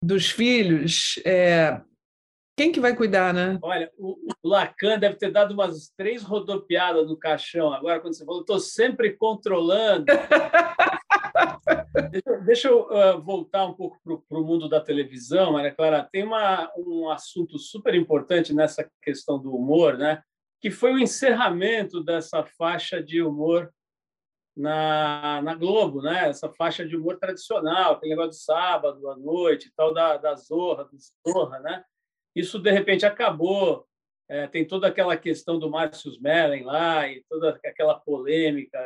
dos 0.04 0.30
filhos, 0.30 1.18
é, 1.24 1.80
quem 2.60 2.70
que 2.70 2.78
vai 2.78 2.94
cuidar, 2.94 3.32
né? 3.32 3.58
Olha, 3.62 3.90
o, 3.96 4.18
Lacan 4.44 4.98
deve 4.98 5.16
ter 5.16 5.30
dado 5.30 5.54
umas 5.54 5.88
três 5.96 6.22
rodopiadas 6.22 7.08
no 7.08 7.16
caixão. 7.16 7.72
Agora, 7.72 8.00
quando 8.00 8.14
você 8.14 8.22
falou, 8.22 8.42
estou 8.42 8.60
sempre 8.60 9.16
controlando. 9.16 10.04
deixa, 12.10 12.36
deixa, 12.44 12.68
eu 12.68 12.82
uh, 12.82 13.18
voltar 13.18 13.64
um 13.64 13.72
pouco 13.72 13.98
para 14.04 14.38
o 14.38 14.44
mundo 14.44 14.68
da 14.68 14.78
televisão, 14.78 15.54
Maria 15.54 15.74
Clara. 15.74 16.06
Tem 16.12 16.22
uma, 16.22 16.70
um 16.76 17.08
assunto 17.08 17.58
super 17.58 17.94
importante 17.94 18.52
nessa 18.52 18.86
questão 19.02 19.38
do 19.38 19.56
humor, 19.56 19.96
né? 19.96 20.22
que 20.60 20.70
foi 20.70 20.92
o 20.92 20.98
encerramento 20.98 22.04
dessa 22.04 22.44
faixa 22.44 23.02
de 23.02 23.22
humor 23.22 23.72
na, 24.54 25.40
na 25.40 25.54
Globo, 25.54 26.02
né? 26.02 26.28
essa 26.28 26.50
faixa 26.50 26.86
de 26.86 26.94
humor 26.94 27.18
tradicional, 27.18 27.94
aquele 27.94 28.10
negócio 28.10 28.32
do 28.32 28.34
sábado 28.34 29.08
à 29.08 29.16
noite, 29.16 29.72
tal 29.74 29.94
da, 29.94 30.18
da 30.18 30.34
Zorra, 30.34 30.84
do 30.84 30.98
Zorra, 31.26 31.58
né? 31.60 31.82
Isso, 32.34 32.58
de 32.58 32.70
repente, 32.70 33.04
acabou. 33.06 33.86
É, 34.28 34.46
tem 34.46 34.64
toda 34.64 34.86
aquela 34.86 35.16
questão 35.16 35.58
do 35.58 35.68
Márcio 35.68 36.12
Mellen 36.20 36.62
lá 36.62 37.08
e 37.08 37.24
toda 37.28 37.58
aquela 37.64 37.98
polêmica, 37.98 38.78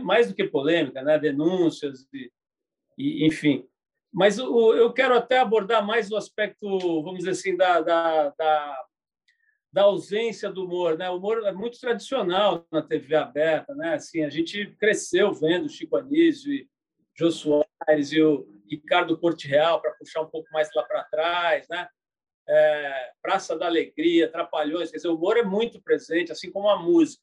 mais 0.00 0.28
do 0.28 0.34
que 0.34 0.44
polêmica, 0.44 1.02
né? 1.02 1.18
denúncias, 1.18 2.06
e, 2.14 2.30
e 2.96 3.26
enfim. 3.26 3.68
Mas 4.12 4.38
o, 4.38 4.74
eu 4.74 4.92
quero 4.92 5.14
até 5.14 5.38
abordar 5.38 5.84
mais 5.84 6.10
o 6.10 6.16
aspecto, 6.16 6.68
vamos 7.02 7.18
dizer 7.18 7.30
assim, 7.30 7.56
da, 7.56 7.80
da, 7.80 8.30
da, 8.30 8.84
da 9.72 9.82
ausência 9.82 10.50
do 10.50 10.64
humor. 10.64 10.98
Né? 10.98 11.08
O 11.08 11.16
humor 11.16 11.44
é 11.46 11.52
muito 11.52 11.78
tradicional 11.80 12.66
na 12.72 12.82
TV 12.82 13.14
aberta. 13.14 13.74
Né? 13.74 13.94
Assim, 13.94 14.22
a 14.22 14.30
gente 14.30 14.66
cresceu 14.78 15.32
vendo 15.32 15.68
Chico 15.68 15.96
Anísio 15.96 16.52
e 16.52 16.68
Jô 17.16 17.30
Soares 17.30 18.12
e 18.12 18.20
o 18.20 18.48
Ricardo 18.68 19.18
Corte 19.18 19.46
Real, 19.46 19.80
para 19.80 19.92
puxar 19.92 20.22
um 20.22 20.30
pouco 20.30 20.48
mais 20.52 20.68
lá 20.74 20.82
para 20.82 21.04
trás. 21.04 21.66
Né? 21.68 21.88
É, 22.50 23.12
Praça 23.22 23.56
da 23.56 23.66
Alegria, 23.66 24.30
Trapalhões, 24.30 24.90
quer 24.90 24.96
dizer, 24.96 25.08
o 25.08 25.14
humor 25.14 25.36
é 25.36 25.44
muito 25.44 25.80
presente, 25.80 26.32
assim 26.32 26.50
como 26.50 26.68
a 26.68 26.82
música. 26.82 27.22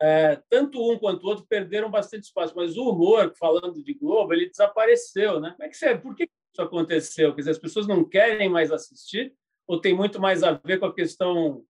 É, 0.00 0.38
tanto 0.50 0.78
um 0.78 0.98
quanto 0.98 1.24
o 1.24 1.28
outro 1.28 1.46
perderam 1.48 1.90
bastante 1.90 2.24
espaço, 2.24 2.52
mas 2.54 2.76
o 2.76 2.90
humor, 2.90 3.32
falando 3.38 3.82
de 3.82 3.94
Globo, 3.94 4.34
ele 4.34 4.50
desapareceu, 4.50 5.40
né? 5.40 5.52
Como 5.52 5.64
é 5.64 5.68
que 5.70 5.76
você, 5.76 5.96
por 5.96 6.14
que 6.14 6.24
isso 6.52 6.62
aconteceu? 6.62 7.34
Quer 7.34 7.40
dizer, 7.40 7.50
as 7.52 7.58
pessoas 7.58 7.86
não 7.86 8.04
querem 8.04 8.50
mais 8.50 8.70
assistir 8.70 9.34
ou 9.66 9.80
tem 9.80 9.94
muito 9.94 10.20
mais 10.20 10.42
a 10.42 10.52
ver 10.52 10.78
com 10.78 10.86
a 10.86 10.94
questão 10.94 11.64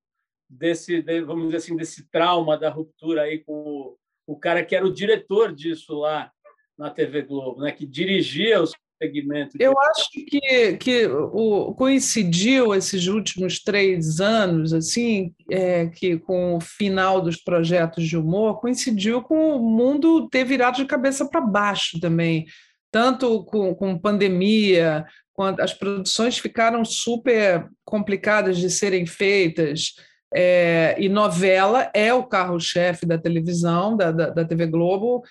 desse, 0.49 1.01
vamos 1.23 1.47
dizer 1.47 1.59
assim, 1.59 1.77
desse 1.77 2.11
trauma 2.11 2.59
da 2.59 2.69
ruptura 2.69 3.23
aí 3.23 3.39
com 3.45 3.53
o, 3.53 3.99
o 4.27 4.37
cara 4.37 4.65
que 4.65 4.75
era 4.75 4.85
o 4.85 4.93
diretor 4.93 5.55
disso 5.55 6.01
lá 6.01 6.33
na 6.77 6.91
TV 6.91 7.23
Globo, 7.23 7.61
né? 7.61 7.71
Que 7.71 7.87
dirigia 7.87 8.61
os 8.61 8.73
segmento. 9.01 9.57
De... 9.57 9.65
Eu 9.65 9.79
acho 9.79 10.11
que, 10.11 10.77
que 10.77 11.07
o, 11.07 11.75
coincidiu 11.75 12.75
esses 12.75 13.07
últimos 13.07 13.61
três 13.61 14.21
anos, 14.21 14.73
assim, 14.73 15.35
é, 15.51 15.87
que 15.87 16.19
com 16.19 16.57
o 16.57 16.61
final 16.61 17.21
dos 17.21 17.37
projetos 17.37 18.05
de 18.05 18.17
humor, 18.17 18.61
coincidiu 18.61 19.23
com 19.23 19.57
o 19.57 19.63
mundo 19.63 20.29
ter 20.29 20.45
virado 20.45 20.77
de 20.77 20.87
cabeça 20.87 21.29
para 21.29 21.41
baixo 21.41 22.01
também, 22.01 22.47
tanto 22.91 23.45
com, 23.45 23.75
com 23.75 23.99
pandemia, 23.99 25.05
quando 25.33 25.61
as 25.61 25.75
produções 25.75 26.39
ficaram 26.39 26.85
super 26.85 27.69
complicadas 27.85 28.57
de 28.57 28.71
serem 28.71 29.07
feitas. 29.07 29.95
É, 30.35 30.97
e 30.99 31.09
novela 31.09 31.91
é 31.95 32.13
o 32.13 32.25
carro-chefe 32.25 33.07
da 33.07 33.17
televisão, 33.17 33.97
da, 33.97 34.11
da, 34.11 34.31
da 34.31 34.45
TV 34.45 34.67
Globo, 34.67 35.23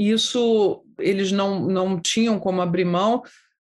isso 0.00 0.82
eles 1.00 1.32
não, 1.32 1.60
não 1.60 2.00
tinham 2.00 2.38
como 2.38 2.60
abrir 2.60 2.84
mão, 2.84 3.22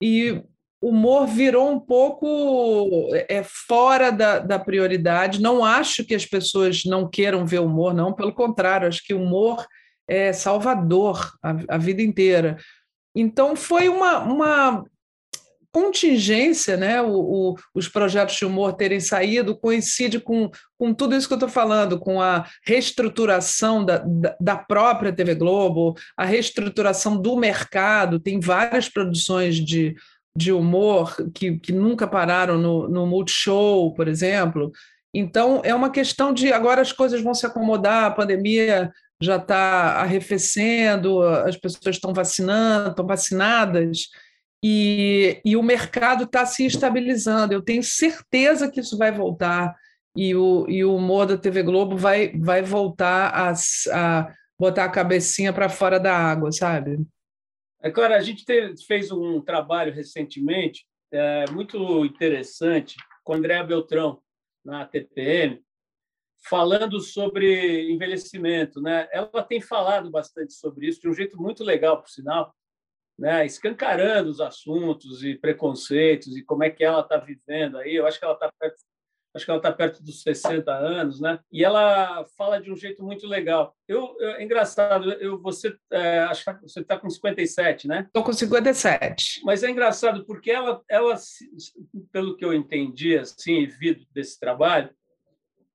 e 0.01 0.41
o 0.81 0.89
humor 0.89 1.25
virou 1.25 1.71
um 1.71 1.79
pouco 1.79 3.09
é, 3.27 3.41
fora 3.43 4.11
da, 4.11 4.39
da 4.39 4.59
prioridade. 4.59 5.41
Não 5.41 5.65
acho 5.65 6.05
que 6.05 6.13
as 6.13 6.25
pessoas 6.25 6.83
não 6.85 7.09
queiram 7.09 7.45
ver 7.45 7.59
humor, 7.59 7.93
não, 7.93 8.13
pelo 8.13 8.33
contrário, 8.33 8.87
acho 8.87 9.03
que 9.03 9.13
o 9.13 9.21
humor 9.21 9.65
é 10.07 10.31
salvador 10.31 11.33
a, 11.43 11.75
a 11.75 11.77
vida 11.77 12.01
inteira. 12.01 12.57
Então, 13.15 13.55
foi 13.55 13.89
uma, 13.89 14.19
uma 14.19 14.85
contingência, 15.71 16.77
né, 16.77 17.01
o, 17.01 17.11
o, 17.11 17.55
os 17.73 17.87
projetos 17.87 18.35
de 18.35 18.45
humor 18.45 18.73
terem 18.73 18.99
saído, 18.99 19.57
coincide 19.57 20.19
com, 20.19 20.49
com 20.77 20.93
tudo 20.93 21.15
isso 21.15 21.27
que 21.27 21.33
eu 21.33 21.37
estou 21.37 21.49
falando, 21.49 21.99
com 21.99 22.21
a 22.21 22.45
reestruturação 22.65 23.83
da, 23.85 23.97
da, 23.97 24.35
da, 24.39 24.57
própria 24.57 25.13
TV 25.13 25.35
Globo, 25.35 25.95
a 26.15 26.25
reestruturação 26.25 27.21
do 27.21 27.35
mercado, 27.35 28.19
tem 28.19 28.39
várias 28.39 28.89
produções 28.89 29.55
de, 29.55 29.95
de 30.35 30.51
humor 30.51 31.15
que, 31.33 31.59
que 31.59 31.71
nunca 31.71 32.07
pararam 32.07 32.57
no, 32.57 32.87
no 32.87 33.05
Multishow, 33.05 33.93
por 33.93 34.07
exemplo. 34.07 34.71
Então, 35.13 35.61
é 35.63 35.73
uma 35.73 35.89
questão 35.89 36.33
de 36.33 36.51
agora 36.51 36.81
as 36.81 36.91
coisas 36.91 37.21
vão 37.21 37.33
se 37.33 37.45
acomodar, 37.45 38.05
a 38.05 38.11
pandemia 38.11 38.91
já 39.19 39.37
está 39.37 39.93
arrefecendo, 39.99 41.23
as 41.23 41.57
pessoas 41.57 41.95
estão 41.95 42.13
vacinando, 42.13 42.91
estão 42.91 43.05
vacinadas, 43.05 44.09
e, 44.63 45.39
e 45.45 45.55
o 45.55 45.63
mercado 45.63 46.23
está 46.23 46.45
se 46.45 46.65
estabilizando. 46.65 47.53
Eu 47.53 47.61
tenho 47.61 47.83
certeza 47.83 48.69
que 48.69 48.79
isso 48.79 48.97
vai 48.97 49.11
voltar 49.11 49.75
e 50.15 50.35
o, 50.35 50.67
e 50.67 50.83
o 50.83 50.95
humor 50.95 51.27
da 51.27 51.37
TV 51.37 51.61
Globo 51.61 51.95
vai, 51.95 52.35
vai 52.37 52.61
voltar 52.61 53.29
a, 53.29 53.53
a 53.93 54.33
botar 54.59 54.85
a 54.85 54.91
cabecinha 54.91 55.53
para 55.53 55.69
fora 55.69 55.99
da 55.99 56.15
água, 56.15 56.51
sabe? 56.51 57.05
É 57.81 57.91
claro, 57.91 58.15
a 58.15 58.21
gente 58.21 58.43
fez 58.87 59.11
um 59.11 59.39
trabalho 59.39 59.93
recentemente 59.93 60.85
é, 61.11 61.45
muito 61.51 62.03
interessante 62.03 62.95
com 63.23 63.33
Andréa 63.33 63.63
Beltrão, 63.63 64.19
na 64.65 64.85
TPM, 64.85 65.61
falando 66.49 66.99
sobre 66.99 67.89
envelhecimento. 67.91 68.81
Né? 68.81 69.07
Ela 69.11 69.43
tem 69.43 69.61
falado 69.61 70.09
bastante 70.09 70.53
sobre 70.53 70.87
isso, 70.87 70.99
de 70.99 71.07
um 71.07 71.13
jeito 71.13 71.41
muito 71.41 71.63
legal, 71.63 72.01
por 72.01 72.09
sinal 72.09 72.53
né, 73.17 73.45
escancarando 73.45 74.29
os 74.29 74.39
assuntos 74.39 75.23
e 75.23 75.35
preconceitos 75.35 76.37
e 76.37 76.43
como 76.43 76.63
é 76.63 76.69
que 76.69 76.83
ela 76.83 77.01
está 77.01 77.17
vivendo 77.17 77.77
aí. 77.77 77.95
Eu 77.95 78.05
acho 78.05 78.19
que 78.19 78.25
ela 78.25 78.35
está 78.35 78.51
perto, 78.59 78.75
acho 79.35 79.45
que 79.45 79.51
ela 79.51 79.59
está 79.59 79.71
perto 79.71 80.03
dos 80.03 80.21
60 80.21 80.71
anos, 80.71 81.19
né? 81.19 81.39
E 81.51 81.63
ela 81.63 82.25
fala 82.37 82.61
de 82.61 82.71
um 82.71 82.75
jeito 82.75 83.03
muito 83.03 83.27
legal. 83.27 83.75
Eu, 83.87 84.15
eu 84.19 84.31
é 84.31 84.43
engraçado. 84.43 85.11
Eu 85.13 85.41
você 85.41 85.75
é, 85.91 86.19
acho 86.19 86.45
que 86.45 86.61
você 86.61 86.81
está 86.81 86.97
com 86.97 87.09
57, 87.09 87.87
né? 87.87 88.03
Estou 88.05 88.23
com 88.23 88.33
57. 88.33 89.41
Mas 89.43 89.63
é 89.63 89.69
engraçado 89.69 90.23
porque 90.25 90.51
ela, 90.51 90.83
ela, 90.87 91.15
pelo 92.11 92.35
que 92.37 92.45
eu 92.45 92.53
entendi 92.53 93.17
assim 93.17 93.61
e 93.61 93.65
vi 93.65 94.07
desse 94.13 94.39
trabalho, 94.39 94.95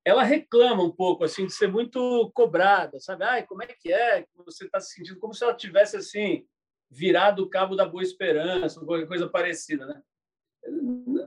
ela 0.04 0.22
reclama 0.22 0.82
um 0.82 0.90
pouco 0.90 1.24
assim 1.24 1.46
de 1.46 1.52
ser 1.52 1.68
muito 1.68 2.30
cobrada, 2.34 2.98
sabe? 3.00 3.24
Ai, 3.24 3.46
como 3.46 3.62
é 3.62 3.66
que 3.66 3.92
é? 3.92 4.24
Você 4.44 4.64
está 4.64 4.80
se 4.80 4.94
sentindo 4.94 5.18
como 5.18 5.34
se 5.34 5.44
ela 5.44 5.54
tivesse 5.54 5.96
assim 5.96 6.44
virado 6.92 7.42
o 7.42 7.48
cabo 7.48 7.74
da 7.74 7.86
Boa 7.86 8.02
Esperança, 8.02 8.78
ou 8.78 8.86
qualquer 8.86 9.06
coisa 9.06 9.26
parecida. 9.26 9.86
Né? 9.86 10.02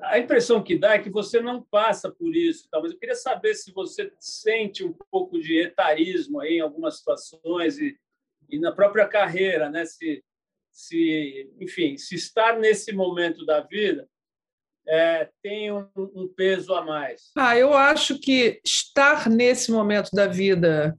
A 0.03 0.19
impressão 0.19 0.63
que 0.63 0.77
dá 0.77 0.93
é 0.93 0.99
que 0.99 1.09
você 1.09 1.41
não 1.41 1.63
passa 1.63 2.11
por 2.11 2.35
isso, 2.35 2.69
mas 2.71 2.91
eu 2.91 2.99
queria 2.99 3.15
saber 3.15 3.55
se 3.55 3.71
você 3.71 4.13
sente 4.19 4.83
um 4.83 4.93
pouco 5.11 5.39
de 5.39 5.59
etarismo 5.59 6.39
aí 6.39 6.57
em 6.57 6.61
algumas 6.61 6.99
situações 6.99 7.79
e, 7.79 7.97
e 8.47 8.59
na 8.59 8.71
própria 8.71 9.07
carreira, 9.07 9.67
né? 9.69 9.85
se, 9.85 10.23
se, 10.71 11.51
enfim, 11.59 11.97
se 11.97 12.13
estar 12.13 12.59
nesse 12.59 12.93
momento 12.93 13.43
da 13.43 13.61
vida 13.61 14.07
é, 14.87 15.27
tem 15.41 15.71
um, 15.71 15.89
um, 15.95 16.27
peso 16.27 16.75
a 16.75 16.85
mais? 16.85 17.31
Ah, 17.35 17.57
eu 17.57 17.73
acho 17.73 18.19
que 18.19 18.61
estar 18.63 19.27
nesse 19.27 19.71
momento 19.71 20.11
da 20.11 20.27
vida 20.27 20.95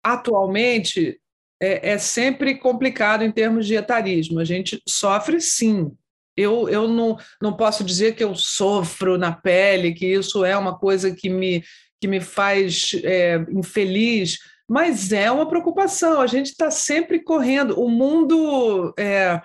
atualmente 0.00 1.20
é, 1.60 1.90
é 1.90 1.98
sempre 1.98 2.56
complicado 2.56 3.22
em 3.22 3.32
termos 3.32 3.66
de 3.66 3.74
etarismo. 3.74 4.38
A 4.38 4.44
gente 4.44 4.80
sofre 4.88 5.40
sim. 5.40 5.90
Eu, 6.36 6.68
eu 6.68 6.86
não, 6.86 7.16
não 7.42 7.52
posso 7.52 7.82
dizer 7.82 8.14
que 8.14 8.22
eu 8.22 8.34
sofro 8.34 9.18
na 9.18 9.32
pele, 9.32 9.92
que 9.92 10.06
isso 10.06 10.44
é 10.44 10.56
uma 10.56 10.78
coisa 10.78 11.14
que 11.14 11.28
me, 11.28 11.64
que 12.00 12.06
me 12.06 12.20
faz 12.20 12.92
é, 13.02 13.44
infeliz, 13.50 14.38
mas 14.70 15.12
é 15.12 15.30
uma 15.32 15.48
preocupação. 15.48 16.20
A 16.20 16.28
gente 16.28 16.46
está 16.46 16.70
sempre 16.70 17.18
correndo. 17.20 17.80
O 17.80 17.90
mundo, 17.90 18.94
é, 18.96 19.42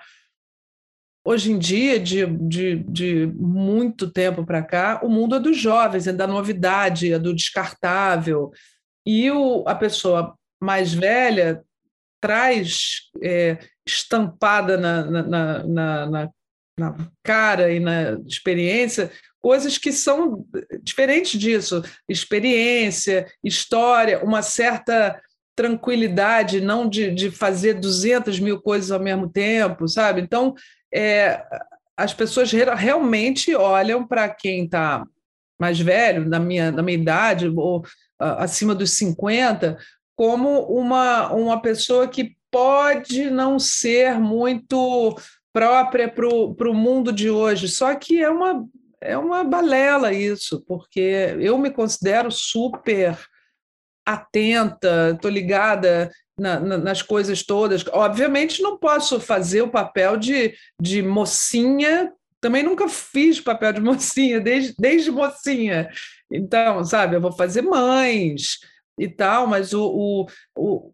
hoje 1.26 1.50
em 1.50 1.58
dia, 1.58 1.98
de, 1.98 2.26
de, 2.26 2.76
de 2.84 3.26
muito 3.34 4.08
tempo 4.08 4.46
para 4.46 4.62
cá, 4.62 5.00
o 5.02 5.08
mundo 5.08 5.34
é 5.34 5.40
dos 5.40 5.58
jovens, 5.58 6.06
é 6.06 6.12
da 6.12 6.28
novidade, 6.28 7.12
é 7.12 7.18
do 7.18 7.34
descartável. 7.34 8.52
e 9.04 9.28
o, 9.32 9.64
a 9.66 9.74
pessoa 9.74 10.36
mais 10.62 10.94
velha 10.94 11.63
traz 12.24 13.10
é, 13.22 13.58
estampada 13.86 14.78
na, 14.78 15.04
na, 15.04 15.62
na, 15.62 16.30
na, 16.78 16.96
cara 17.22 17.70
e 17.70 17.78
na 17.78 18.18
experiência 18.26 19.12
coisas 19.42 19.76
que 19.76 19.92
são 19.92 20.42
diferentes 20.82 21.38
disso, 21.38 21.82
experiência, 22.08 23.26
história, 23.44 24.24
uma 24.24 24.40
certa 24.40 25.20
tranquilidade, 25.54 26.62
não 26.62 26.88
de, 26.88 27.10
de 27.10 27.30
fazer 27.30 27.74
200 27.74 28.40
mil 28.40 28.58
coisas 28.58 28.90
ao 28.90 28.98
mesmo 28.98 29.28
tempo, 29.28 29.86
sabe? 29.86 30.22
Então, 30.22 30.54
é, 30.92 31.44
as 31.94 32.14
pessoas 32.14 32.50
realmente 32.50 33.54
olham 33.54 34.06
para 34.06 34.30
quem 34.30 34.64
está 34.64 35.04
mais 35.60 35.78
velho, 35.78 36.26
na 36.26 36.40
minha, 36.40 36.72
na 36.72 36.82
minha 36.82 36.98
idade, 36.98 37.46
ou 37.48 37.84
acima 38.18 38.74
dos 38.74 38.92
50, 38.92 39.76
como 40.16 40.60
uma, 40.62 41.32
uma 41.32 41.60
pessoa 41.60 42.08
que 42.08 42.36
pode 42.50 43.30
não 43.30 43.58
ser 43.58 44.18
muito 44.18 45.16
própria 45.52 46.08
para 46.08 46.26
o 46.26 46.74
mundo 46.74 47.12
de 47.12 47.30
hoje, 47.30 47.68
só 47.68 47.94
que 47.94 48.22
é 48.22 48.28
uma, 48.28 48.64
é 49.00 49.16
uma 49.16 49.44
balela 49.44 50.12
isso, 50.12 50.64
porque 50.66 51.36
eu 51.40 51.56
me 51.58 51.70
considero 51.70 52.30
super 52.30 53.18
atenta, 54.06 55.12
estou 55.14 55.30
ligada 55.30 56.10
na, 56.38 56.60
na, 56.60 56.78
nas 56.78 57.02
coisas 57.02 57.42
todas. 57.42 57.84
Obviamente, 57.92 58.62
não 58.62 58.78
posso 58.78 59.18
fazer 59.20 59.62
o 59.62 59.70
papel 59.70 60.16
de, 60.16 60.54
de 60.80 61.02
mocinha, 61.02 62.12
também 62.40 62.62
nunca 62.62 62.88
fiz 62.88 63.40
papel 63.40 63.72
de 63.72 63.80
mocinha, 63.82 64.40
desde, 64.40 64.74
desde 64.78 65.10
mocinha. 65.10 65.88
Então, 66.30 66.84
sabe, 66.84 67.16
eu 67.16 67.20
vou 67.20 67.32
fazer 67.32 67.62
mães 67.62 68.58
e 68.98 69.08
tal, 69.08 69.46
mas 69.46 69.72
o, 69.72 69.84
o, 69.84 70.26
o, 70.56 70.92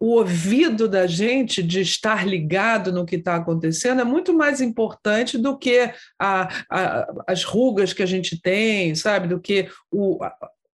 o 0.00 0.06
ouvido 0.18 0.88
da 0.88 1.06
gente 1.06 1.62
de 1.62 1.80
estar 1.80 2.26
ligado 2.26 2.92
no 2.92 3.04
que 3.04 3.16
está 3.16 3.36
acontecendo 3.36 4.00
é 4.00 4.04
muito 4.04 4.32
mais 4.32 4.60
importante 4.60 5.36
do 5.36 5.58
que 5.58 5.92
a, 6.18 6.48
a, 6.70 7.06
as 7.26 7.44
rugas 7.44 7.92
que 7.92 8.02
a 8.02 8.06
gente 8.06 8.40
tem, 8.40 8.94
sabe? 8.94 9.28
Do 9.28 9.40
que 9.40 9.68
o, 9.90 10.18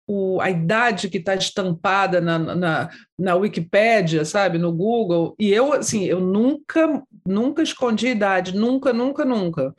o, 0.06 0.40
a 0.40 0.50
idade 0.50 1.08
que 1.08 1.18
está 1.18 1.34
estampada 1.34 2.20
na, 2.20 2.38
na, 2.38 2.90
na 3.18 3.34
Wikipédia, 3.34 4.24
sabe, 4.24 4.58
no 4.58 4.72
Google. 4.72 5.34
E 5.38 5.52
eu, 5.52 5.72
assim, 5.72 6.04
eu 6.04 6.20
nunca, 6.20 7.02
nunca 7.26 7.62
escondi 7.62 8.08
idade, 8.08 8.56
nunca, 8.56 8.92
nunca, 8.92 9.24
nunca. 9.24 9.74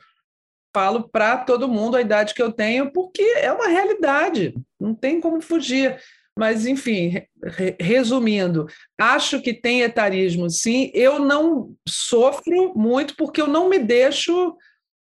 Falo 0.74 1.08
para 1.08 1.38
todo 1.38 1.68
mundo 1.68 1.96
a 1.96 2.02
idade 2.02 2.34
que 2.34 2.42
eu 2.42 2.52
tenho, 2.52 2.92
porque 2.92 3.22
é 3.22 3.50
uma 3.50 3.68
realidade, 3.68 4.54
não 4.78 4.94
tem 4.94 5.20
como 5.20 5.40
fugir. 5.40 5.98
Mas, 6.38 6.66
enfim, 6.66 7.22
re 7.42 7.76
resumindo, 7.80 8.66
acho 9.00 9.40
que 9.40 9.54
tem 9.54 9.80
etarismo, 9.80 10.50
sim. 10.50 10.90
Eu 10.92 11.18
não 11.18 11.74
sofro 11.88 12.74
muito 12.76 13.16
porque 13.16 13.40
eu 13.40 13.46
não 13.46 13.70
me 13.70 13.78
deixo, 13.78 14.54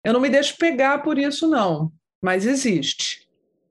eu 0.06 0.14
não 0.14 0.22
me 0.22 0.30
deixo 0.30 0.58
pegar 0.58 1.04
por 1.04 1.18
isso, 1.18 1.50
não. 1.50 1.92
Mas 2.22 2.46
existe. 2.46 3.28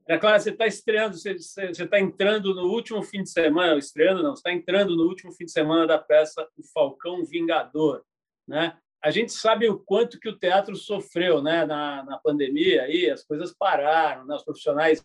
É 0.09 0.19
claro, 0.19 0.41
você 0.41 0.51
está 0.51 0.67
estreando, 0.67 1.17
você 1.17 1.33
está 1.33 1.99
entrando 1.99 2.55
no 2.55 2.69
último 2.69 3.03
fim 3.03 3.23
de 3.23 3.31
semana, 3.31 3.77
estreando 3.77 4.23
não, 4.23 4.37
você 4.37 4.41
está 4.41 4.53
entrando 4.53 4.95
no 4.95 5.05
último 5.05 5.33
fim 5.33 5.47
de 5.47 5.51
semana 5.51 5.85
da 5.87 5.99
peça 5.99 6.47
O 6.57 6.63
Falcão 6.63 7.25
Vingador, 7.25 8.05
né? 8.47 8.77
A 9.03 9.11
gente 9.11 9.33
sabe 9.33 9.69
o 9.69 9.79
quanto 9.79 10.21
que 10.21 10.29
o 10.29 10.39
teatro 10.39 10.77
sofreu, 10.77 11.43
né? 11.43 11.65
Na, 11.65 12.05
na 12.05 12.19
pandemia, 12.19 12.83
aí 12.83 13.11
as 13.11 13.25
coisas 13.25 13.53
pararam, 13.53 14.27
né? 14.27 14.37
os 14.37 14.45
profissionais 14.45 15.03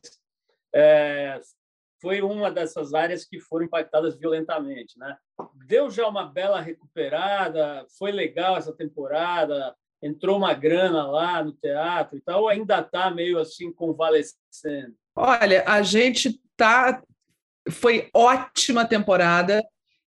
é, 0.73 1.39
foi 2.01 2.21
uma 2.21 2.49
dessas 2.49 2.93
áreas 2.93 3.23
que 3.23 3.39
foram 3.39 3.65
impactadas 3.65 4.17
violentamente, 4.17 4.97
né? 4.97 5.15
Deu 5.67 5.89
já 5.89 6.07
uma 6.07 6.25
bela 6.25 6.59
recuperada, 6.59 7.85
foi 7.97 8.11
legal 8.11 8.57
essa 8.57 8.73
temporada, 8.73 9.75
entrou 10.01 10.37
uma 10.37 10.53
grana 10.53 11.05
lá 11.05 11.43
no 11.43 11.51
teatro 11.51 12.17
e 12.17 12.21
tal, 12.21 12.47
ainda 12.47 12.79
está 12.79 13.11
meio 13.11 13.37
assim 13.39 13.71
convalescendo? 13.71 14.95
Olha, 15.15 15.63
a 15.67 15.81
gente 15.83 16.41
tá. 16.57 17.01
Foi 17.69 18.09
ótima 18.11 18.83
temporada, 18.85 19.63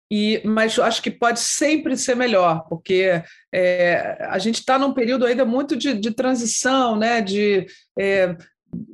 e, 0.09 0.41
mas 0.43 0.77
acho 0.79 1.03
que 1.03 1.11
pode 1.11 1.39
sempre 1.39 1.95
ser 1.95 2.15
melhor, 2.15 2.67
porque 2.67 3.23
é, 3.53 4.17
a 4.29 4.39
gente 4.39 4.59
está 4.59 4.79
num 4.79 4.93
período 4.93 5.25
ainda 5.25 5.45
muito 5.45 5.75
de, 5.75 5.93
de 5.93 6.11
transição, 6.11 6.95
né? 6.95 7.21
De 7.21 7.67
é, 7.97 8.35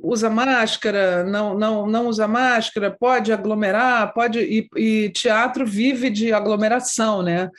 usa 0.02 0.30
máscara, 0.30 1.24
não, 1.24 1.58
não, 1.58 1.86
não 1.86 2.08
usa 2.08 2.26
máscara, 2.26 2.90
pode 2.90 3.32
aglomerar, 3.32 4.12
pode 4.12 4.40
e, 4.40 4.68
e 4.76 5.10
teatro 5.10 5.66
vive 5.66 6.10
de 6.10 6.32
aglomeração, 6.32 7.22
né? 7.22 7.50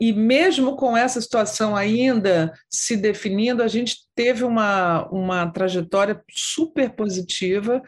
E 0.00 0.12
mesmo 0.12 0.76
com 0.76 0.96
essa 0.96 1.20
situação 1.20 1.74
ainda 1.74 2.52
se 2.70 2.96
definindo, 2.96 3.62
a 3.62 3.68
gente 3.68 3.96
teve 4.14 4.44
uma, 4.44 5.08
uma 5.08 5.50
trajetória 5.50 6.22
super 6.30 6.90
positiva 6.90 7.82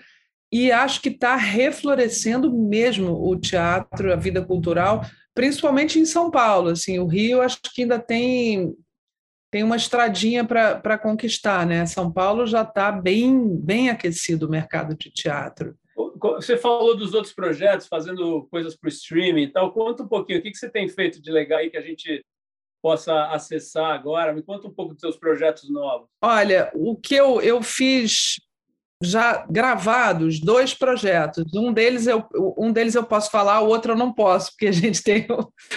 e 0.50 0.72
acho 0.72 1.02
que 1.02 1.10
está 1.10 1.36
reflorescendo 1.36 2.50
mesmo 2.50 3.12
o 3.12 3.36
teatro, 3.36 4.10
a 4.10 4.16
vida 4.16 4.42
cultural, 4.42 5.04
principalmente 5.34 5.98
em 5.98 6.06
São 6.06 6.30
Paulo. 6.30 6.70
Assim, 6.70 6.98
o 6.98 7.06
Rio 7.06 7.42
acho 7.42 7.58
que 7.74 7.82
ainda 7.82 7.98
tem 7.98 8.74
tem 9.50 9.62
uma 9.62 9.76
estradinha 9.76 10.44
para 10.44 10.98
conquistar, 10.98 11.66
né? 11.66 11.86
São 11.86 12.12
Paulo 12.12 12.46
já 12.46 12.62
está 12.62 12.92
bem 12.92 13.56
bem 13.56 13.88
aquecido 13.90 14.46
o 14.46 14.50
mercado 14.50 14.94
de 14.94 15.10
teatro. 15.10 15.74
Você 16.36 16.56
falou 16.56 16.96
dos 16.96 17.14
outros 17.14 17.34
projetos, 17.34 17.86
fazendo 17.86 18.46
coisas 18.50 18.76
para 18.76 18.88
o 18.88 18.90
streaming 18.90 19.42
e 19.42 19.52
tal. 19.52 19.72
Conta 19.72 20.02
um 20.02 20.08
pouquinho, 20.08 20.38
o 20.38 20.42
que 20.42 20.54
você 20.54 20.68
tem 20.68 20.88
feito 20.88 21.20
de 21.20 21.30
legal 21.30 21.58
aí 21.58 21.70
que 21.70 21.76
a 21.76 21.82
gente 21.82 22.24
possa 22.82 23.26
acessar 23.26 23.92
agora? 23.92 24.32
Me 24.32 24.42
conta 24.42 24.68
um 24.68 24.72
pouco 24.72 24.94
dos 24.94 25.00
seus 25.00 25.16
projetos 25.16 25.68
novos. 25.70 26.08
Olha, 26.22 26.70
o 26.74 26.96
que 26.96 27.14
eu, 27.14 27.40
eu 27.40 27.62
fiz 27.62 28.40
já 29.02 29.46
gravados, 29.48 30.40
dois 30.40 30.74
projetos. 30.74 31.44
Um 31.54 31.72
deles, 31.72 32.06
eu, 32.06 32.24
um 32.56 32.72
deles 32.72 32.94
eu 32.94 33.04
posso 33.04 33.30
falar, 33.30 33.60
o 33.60 33.68
outro 33.68 33.92
eu 33.92 33.96
não 33.96 34.12
posso, 34.12 34.50
porque 34.52 34.66
a 34.66 34.72
gente 34.72 35.02
tem 35.02 35.26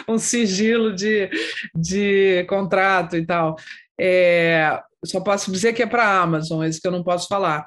um, 0.07 0.17
sigilo 0.17 0.93
de, 0.93 1.29
de 1.75 2.45
contrato 2.49 3.15
e 3.15 3.25
tal. 3.25 3.55
É, 3.99 4.81
só 5.05 5.19
posso 5.21 5.51
dizer 5.51 5.73
que 5.73 5.83
é 5.83 5.87
para 5.87 6.03
a 6.03 6.21
Amazon, 6.21 6.63
esse 6.63 6.81
que 6.81 6.87
eu 6.87 6.91
não 6.91 7.03
posso 7.03 7.27
falar. 7.27 7.65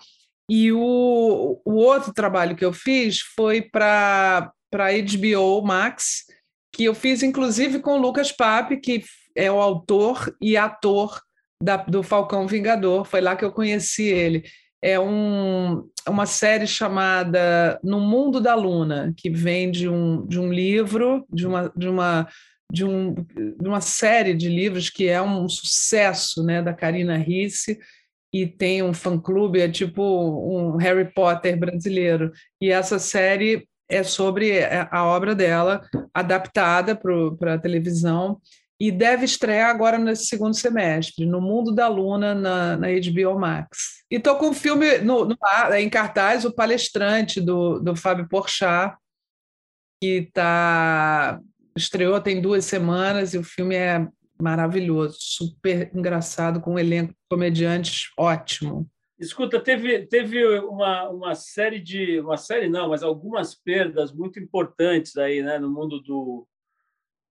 E 0.51 0.73
o, 0.73 1.61
o 1.65 1.75
outro 1.75 2.13
trabalho 2.13 2.57
que 2.57 2.65
eu 2.65 2.73
fiz 2.73 3.21
foi 3.21 3.63
para 3.63 4.53
HBO 4.73 5.63
Max, 5.63 6.25
que 6.73 6.85
eu 6.85 6.95
fiz 6.95 7.23
inclusive 7.23 7.79
com 7.79 7.93
o 7.93 8.01
Lucas 8.01 8.33
Pape, 8.33 8.79
que 8.79 9.05
é 9.37 9.51
o 9.51 9.61
autor 9.61 10.35
e 10.41 10.57
ator 10.57 11.21
da, 11.63 11.77
do 11.77 12.03
Falcão 12.03 12.47
Vingador. 12.47 13.05
Foi 13.05 13.21
lá 13.21 13.37
que 13.37 13.45
eu 13.45 13.53
conheci 13.53 14.05
ele. 14.05 14.45
É 14.85 15.01
um, 15.01 15.89
uma 16.07 16.27
série 16.27 16.67
chamada 16.67 17.81
No 17.83 17.99
Mundo 17.99 18.39
da 18.39 18.55
Luna, 18.55 19.15
que 19.17 19.31
vem 19.31 19.71
de 19.71 19.89
um, 19.89 20.27
de 20.27 20.39
um 20.39 20.53
livro, 20.53 21.25
de 21.33 21.47
uma, 21.47 21.73
de, 21.75 21.89
uma, 21.89 22.29
de, 22.71 22.85
um, 22.85 23.15
de 23.15 23.67
uma 23.67 23.81
série 23.81 24.35
de 24.35 24.47
livros 24.47 24.91
que 24.91 25.09
é 25.09 25.23
um 25.23 25.49
sucesso 25.49 26.45
né, 26.45 26.61
da 26.61 26.75
Karina 26.75 27.17
Risse 27.17 27.79
e 28.31 28.47
tem 28.47 28.83
um 28.83 28.93
fã-clube, 28.93 29.59
é 29.59 29.71
tipo 29.71 30.03
um 30.03 30.77
Harry 30.77 31.11
Potter 31.15 31.59
brasileiro. 31.59 32.31
E 32.61 32.71
essa 32.71 32.99
série 32.99 33.67
é 33.89 34.03
sobre 34.03 34.63
a 34.91 35.05
obra 35.07 35.35
dela, 35.35 35.81
adaptada 36.13 36.95
para 36.95 37.55
a 37.55 37.59
televisão, 37.59 38.39
e 38.79 38.91
deve 38.91 39.25
estrear 39.25 39.71
agora 39.71 39.99
nesse 39.99 40.27
segundo 40.27 40.55
semestre, 40.55 41.27
no 41.27 41.41
Mundo 41.41 41.73
da 41.73 41.89
Luna, 41.89 42.35
na, 42.35 42.77
na 42.77 42.89
HBO 42.89 43.39
Max. 43.39 44.05
E 44.11 44.17
estou 44.17 44.37
com 44.37 44.51
o 44.51 44.55
filme 44.55 44.99
no, 44.99 45.25
no, 45.25 45.37
em 45.79 45.89
cartaz, 45.89 46.45
O 46.45 46.53
Palestrante, 46.53 47.41
do, 47.41 47.79
do 47.79 47.95
Fábio 47.95 48.29
Porchat, 48.29 48.97
que 50.03 50.29
tá, 50.33 51.41
estreou 51.77 52.21
tem 52.21 52.41
duas 52.41 52.65
semanas, 52.65 53.33
e 53.33 53.39
o 53.39 53.45
filme 53.45 53.77
é 53.77 54.07
maravilhoso, 54.41 55.17
super 55.21 55.91
engraçado, 55.95 56.61
com 56.61 56.75
um 56.75 56.79
elenco 56.79 57.13
de 57.13 57.19
comediantes 57.31 58.11
ótimo. 58.19 58.91
Escuta, 59.19 59.61
teve, 59.61 60.07
teve 60.07 60.45
uma, 60.59 61.09
uma 61.09 61.35
série 61.37 61.79
de. 61.79 62.19
Uma 62.19 62.37
série 62.37 62.69
não, 62.69 62.89
mas 62.89 63.03
algumas 63.03 63.55
perdas 63.55 64.13
muito 64.13 64.41
importantes 64.41 65.17
aí 65.17 65.41
né, 65.41 65.57
no 65.57 65.71
mundo 65.71 66.01
do, 66.01 66.47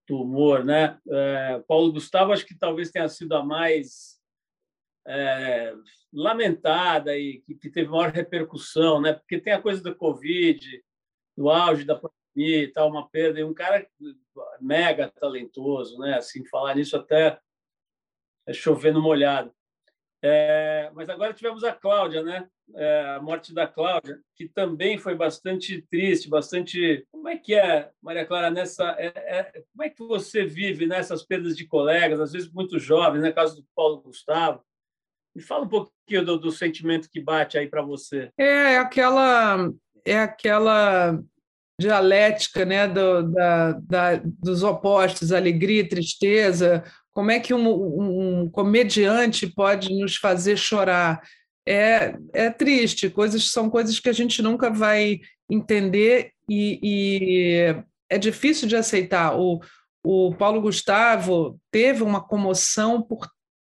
do 0.06 0.22
humor. 0.22 0.64
Né? 0.64 0.98
É, 1.08 1.62
Paulo 1.66 1.92
Gustavo, 1.92 2.32
acho 2.32 2.46
que 2.46 2.58
talvez 2.58 2.90
tenha 2.90 3.08
sido 3.08 3.34
a 3.34 3.44
mais 3.44 4.20
é, 5.06 5.74
lamentada 6.12 7.16
e 7.16 7.40
que, 7.40 7.54
que, 7.54 7.70
teve 7.70 7.88
maior 7.88 8.10
repercussão, 8.10 9.00
né? 9.00 9.12
porque 9.14 9.40
tem 9.40 9.52
a 9.52 9.62
coisa 9.62 9.82
da 9.82 9.94
Covid, 9.94 10.82
do 11.36 11.50
auge 11.50 11.84
da 11.84 11.94
pandemia 11.94 12.64
e 12.64 12.68
tal, 12.68 12.90
uma 12.90 13.08
perda. 13.08 13.40
E 13.40 13.44
um 13.44 13.54
cara 13.54 13.86
mega 14.60 15.10
talentoso, 15.10 15.98
né? 15.98 16.14
Assim, 16.14 16.44
falar 16.46 16.74
nisso 16.74 16.96
até 16.96 17.38
é 18.46 18.52
chover 18.52 18.92
no 18.92 19.02
molhado. 19.02 19.52
É, 20.26 20.90
mas 20.94 21.10
agora 21.10 21.34
tivemos 21.34 21.62
a 21.64 21.72
Cláudia, 21.72 22.22
né? 22.22 22.46
É, 22.74 23.14
a 23.16 23.20
morte 23.20 23.52
da 23.52 23.66
Cláudia, 23.66 24.18
que 24.34 24.48
também 24.48 24.96
foi 24.96 25.14
bastante 25.14 25.82
triste, 25.82 26.30
bastante. 26.30 27.06
Como 27.12 27.28
é 27.28 27.36
que 27.36 27.54
é, 27.54 27.90
Maria 28.00 28.24
Clara, 28.24 28.50
nessa. 28.50 28.96
É, 28.98 29.12
é, 29.14 29.62
como 29.70 29.82
é 29.82 29.90
que 29.90 30.02
você 30.02 30.42
vive 30.42 30.86
nessas 30.86 31.22
perdas 31.22 31.54
de 31.54 31.66
colegas, 31.66 32.18
às 32.20 32.32
vezes 32.32 32.50
muito 32.50 32.78
jovens, 32.78 33.20
né? 33.20 33.32
caso 33.32 33.56
do 33.56 33.66
Paulo 33.76 34.00
Gustavo? 34.00 34.62
Me 35.36 35.42
fala 35.42 35.64
um 35.64 35.68
pouquinho 35.68 36.24
do, 36.24 36.38
do 36.38 36.50
sentimento 36.50 37.10
que 37.10 37.20
bate 37.20 37.58
aí 37.58 37.68
para 37.68 37.82
você. 37.82 38.30
É 38.38 38.78
aquela. 38.78 39.70
É 40.06 40.18
aquela 40.20 41.22
dialética 41.78 42.64
né, 42.64 42.86
do, 42.86 43.30
da, 43.32 43.72
da, 43.72 44.16
dos 44.24 44.62
opostos, 44.62 45.32
alegria 45.32 45.88
tristeza, 45.88 46.84
como 47.14 47.30
é 47.30 47.38
que 47.38 47.54
um, 47.54 47.68
um, 47.68 48.23
comediante 48.50 49.46
pode 49.46 49.92
nos 49.98 50.16
fazer 50.16 50.56
chorar? 50.56 51.20
É, 51.66 52.14
é 52.32 52.50
triste, 52.50 53.08
coisas 53.08 53.50
são 53.50 53.70
coisas 53.70 53.98
que 53.98 54.08
a 54.08 54.12
gente 54.12 54.42
nunca 54.42 54.70
vai 54.70 55.20
entender 55.50 56.32
e, 56.48 56.78
e 56.82 57.84
é 58.10 58.18
difícil 58.18 58.68
de 58.68 58.76
aceitar. 58.76 59.38
O, 59.38 59.60
o 60.04 60.34
Paulo 60.34 60.60
Gustavo 60.60 61.58
teve 61.70 62.02
uma 62.02 62.22
comoção 62.22 63.00
por 63.00 63.26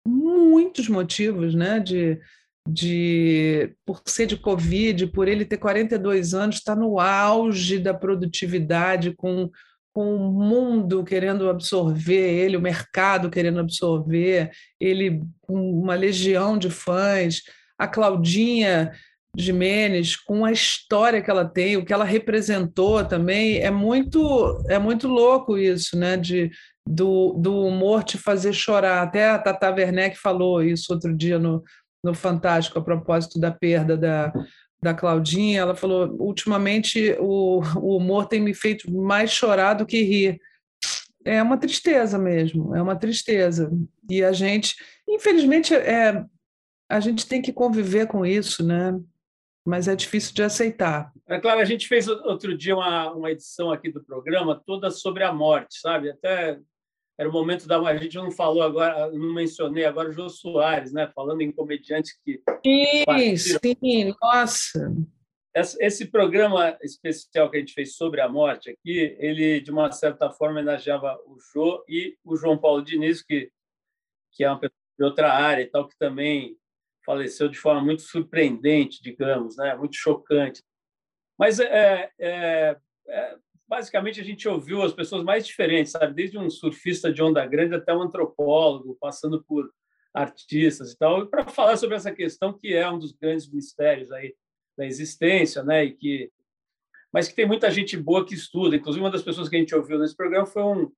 muitos 0.06 0.90
motivos, 0.90 1.54
né? 1.54 1.80
De, 1.80 2.20
de 2.68 3.76
por 3.86 4.02
ser 4.06 4.26
de 4.26 4.38
Covid, 4.38 5.08
por 5.08 5.28
ele 5.28 5.46
ter 5.46 5.58
42 5.58 6.34
anos, 6.34 6.56
está 6.56 6.76
no 6.76 7.00
auge 7.00 7.78
da 7.78 7.94
produtividade, 7.94 9.14
com 9.14 9.50
com 9.94 10.16
o 10.16 10.32
mundo 10.32 11.04
querendo 11.04 11.50
absorver 11.50 12.34
ele, 12.34 12.58
o 12.58 12.62
mercado 12.62 13.30
querendo 13.30 13.60
absorver, 13.60 14.52
ele 14.80 15.22
com 15.42 15.80
uma 15.80 15.96
legião 15.96 16.58
de 16.58 16.70
fãs, 16.70 17.44
a 17.78 17.88
Claudinha 17.88 18.92
Jimenez 19.38 20.16
com 20.16 20.46
a 20.46 20.52
história 20.52 21.22
que 21.22 21.30
ela 21.30 21.46
tem, 21.46 21.78
o 21.78 21.86
que 21.86 21.94
ela 21.94 22.06
representou 22.06 23.04
também, 23.06 23.60
é 23.60 23.72
muito 23.72 24.64
é 24.68 24.80
muito 24.80 25.08
louco 25.08 25.58
isso, 25.58 25.98
né, 25.98 26.18
de 26.18 26.52
do, 26.88 27.34
do 27.34 27.66
humor 27.66 28.04
te 28.04 28.18
fazer 28.18 28.52
chorar. 28.54 29.02
Até 29.04 29.30
a 29.30 29.40
Tata 29.40 29.72
Werneck 29.72 30.18
falou 30.18 30.62
isso 30.62 30.94
outro 30.94 31.16
dia 31.16 31.40
no, 31.40 31.64
no 32.04 32.14
Fantástico 32.14 32.78
a 32.78 32.84
propósito 32.84 33.40
da 33.40 33.52
perda 33.52 33.96
da, 33.96 34.34
da 34.84 34.94
Claudinha, 34.94 35.62
ela 35.62 35.76
falou: 35.76 36.16
ultimamente 36.20 37.16
o, 37.20 37.62
o 37.78 37.98
humor 37.98 38.28
tem 38.28 38.42
me 38.42 38.54
feito 38.54 38.92
mais 38.92 39.32
chorar 39.32 39.74
do 39.74 39.86
que 39.86 40.04
rir. 40.04 40.40
É 41.26 41.42
uma 41.42 41.58
tristeza 41.58 42.20
mesmo, 42.20 42.76
é 42.76 42.82
uma 42.82 42.96
tristeza. 42.96 43.72
E 44.10 44.24
a 44.24 44.34
gente, 44.34 44.76
infelizmente, 45.08 45.74
é, 45.74 46.24
a 46.90 47.00
gente 47.00 47.26
tem 47.26 47.42
que 47.42 47.54
conviver 47.54 48.08
com 48.08 48.26
isso, 48.26 48.66
né? 48.66 49.00
Mas 49.66 49.88
é 49.88 49.96
difícil 49.96 50.34
de 50.34 50.44
aceitar. 50.44 51.14
É 51.26 51.40
claro, 51.40 51.62
a 51.62 51.66
gente 51.66 51.88
fez 51.88 52.08
outro 52.10 52.58
dia 52.58 52.76
uma, 52.76 53.12
uma 53.14 53.32
edição 53.32 53.72
aqui 53.72 53.90
do 53.90 54.04
programa 54.04 54.62
toda 54.66 54.92
sobre 54.92 55.24
a 55.24 55.32
morte, 55.32 55.80
sabe? 55.80 56.10
Até 56.10 56.60
era 57.18 57.30
o 57.30 57.32
momento 57.32 57.68
da. 57.68 57.80
A 57.80 57.98
gente 57.98 58.16
não 58.16 58.32
falou 58.32 58.64
agora, 58.64 59.12
não 59.12 59.34
mencionei 59.34 59.86
agora 59.86 60.10
o 60.10 60.12
Jô 60.12 60.30
Soares, 60.30 60.92
né? 60.92 61.12
Falando 61.14 61.42
em 61.42 61.52
comediantes 61.52 62.18
que. 62.24 62.42
Sim, 62.66 63.38
sim, 63.38 64.14
nossa. 64.22 64.94
Esse 65.80 66.08
programa 66.08 66.76
especial 66.82 67.50
que 67.50 67.58
a 67.58 67.60
gente 67.60 67.74
fez 67.74 67.96
sobre 67.96 68.20
a 68.22 68.28
morte 68.28 68.72
aqui, 68.72 69.16
ele, 69.20 69.62
de 69.62 69.70
uma 69.70 69.92
certa 69.92 70.32
forma, 70.32 70.60
homenageava 70.60 71.16
o 71.28 71.38
Jô 71.54 71.86
e 71.88 72.18
o 72.24 72.36
João 72.36 72.58
Paulo 72.58 72.84
Diniz, 72.84 73.22
que, 73.22 73.52
que 74.32 74.44
é 74.44 74.50
uma 74.50 74.60
pessoa 74.60 74.80
de 74.98 75.06
outra 75.06 75.32
área 75.32 75.62
e 75.62 75.68
tal, 75.68 75.88
que 75.88 75.96
também 75.96 76.58
faleceu 77.06 77.48
de 77.48 77.58
forma 77.58 77.82
muito 77.82 78.02
surpreendente, 78.02 79.04
digamos, 79.04 79.56
né? 79.56 79.76
muito 79.76 79.96
chocante. 79.96 80.64
Mas 81.38 81.60
é, 81.60 82.10
é, 82.18 82.78
é 83.08 83.38
basicamente 83.74 84.22
a 84.22 84.24
gente 84.24 84.48
ouviu 84.48 84.84
as 84.84 84.94
pessoas 84.94 85.24
mais 85.24 85.48
diferentes, 85.48 85.94
sabe? 85.94 86.14
Desde 86.14 86.38
um 86.38 86.48
surfista 86.48 87.12
de 87.12 87.24
onda 87.24 87.44
grande 87.44 87.74
até 87.74 87.92
um 87.92 88.04
antropólogo, 88.04 88.96
passando 89.02 89.44
por 89.44 89.68
artistas 90.14 90.92
e 90.92 90.98
tal, 90.98 91.26
para 91.26 91.48
falar 91.50 91.76
sobre 91.76 91.96
essa 91.96 92.12
questão 92.12 92.54
que 92.54 92.72
é 92.72 92.88
um 92.88 93.00
dos 93.00 93.14
grandes 93.14 93.52
mistérios 93.52 94.12
aí 94.12 94.36
da 94.78 94.86
existência, 94.86 95.64
né? 95.64 95.86
E 95.86 95.92
que 95.92 96.32
mas 97.12 97.28
que 97.28 97.36
tem 97.36 97.48
muita 97.48 97.72
gente 97.72 97.98
boa 97.98 98.24
que 98.24 98.36
estuda. 98.36 98.76
Inclusive 98.76 99.04
uma 99.04 99.12
das 99.12 99.24
pessoas 99.24 99.50
que 99.50 99.56
a 99.56 99.60
gente 99.60 99.74
ouviu 99.74 99.98
nesse 99.98 100.16
programa 100.16 100.46
foi 100.46 100.64
um, 100.64 100.92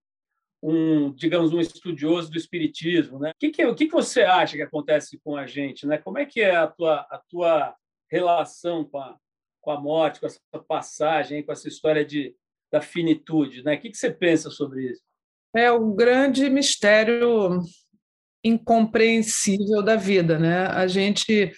um 0.62 1.14
digamos 1.14 1.54
um 1.54 1.62
estudioso 1.62 2.30
do 2.30 2.38
espiritismo, 2.38 3.20
né? 3.20 3.30
O 3.30 3.40
que, 3.40 3.52
que 3.52 3.66
o 3.66 3.74
que, 3.74 3.86
que 3.86 3.94
você 3.94 4.24
acha 4.24 4.58
que 4.58 4.64
acontece 4.64 5.18
com 5.24 5.38
a 5.38 5.48
gente, 5.48 5.88
né? 5.88 5.98
Como 5.98 6.18
é 6.18 6.26
que 6.26 6.42
é 6.42 6.58
a 6.58 6.68
tua 6.68 7.08
a 7.10 7.22
tua 7.30 7.74
relação 8.12 8.84
com 8.84 8.98
a 8.98 9.18
com 9.62 9.72
a 9.72 9.80
morte, 9.80 10.20
com 10.20 10.26
essa 10.26 10.40
passagem, 10.68 11.42
com 11.42 11.54
essa 11.54 11.70
história 11.70 12.04
de 12.04 12.36
da 12.76 12.82
finitude. 12.82 13.64
Né? 13.64 13.76
O 13.76 13.80
que 13.80 13.94
você 13.94 14.12
pensa 14.12 14.50
sobre 14.50 14.92
isso? 14.92 15.02
É 15.56 15.72
o 15.72 15.94
grande 15.94 16.50
mistério 16.50 17.62
incompreensível 18.44 19.82
da 19.82 19.96
vida. 19.96 20.38
Né? 20.38 20.68
A 20.68 20.86
gente, 20.86 21.54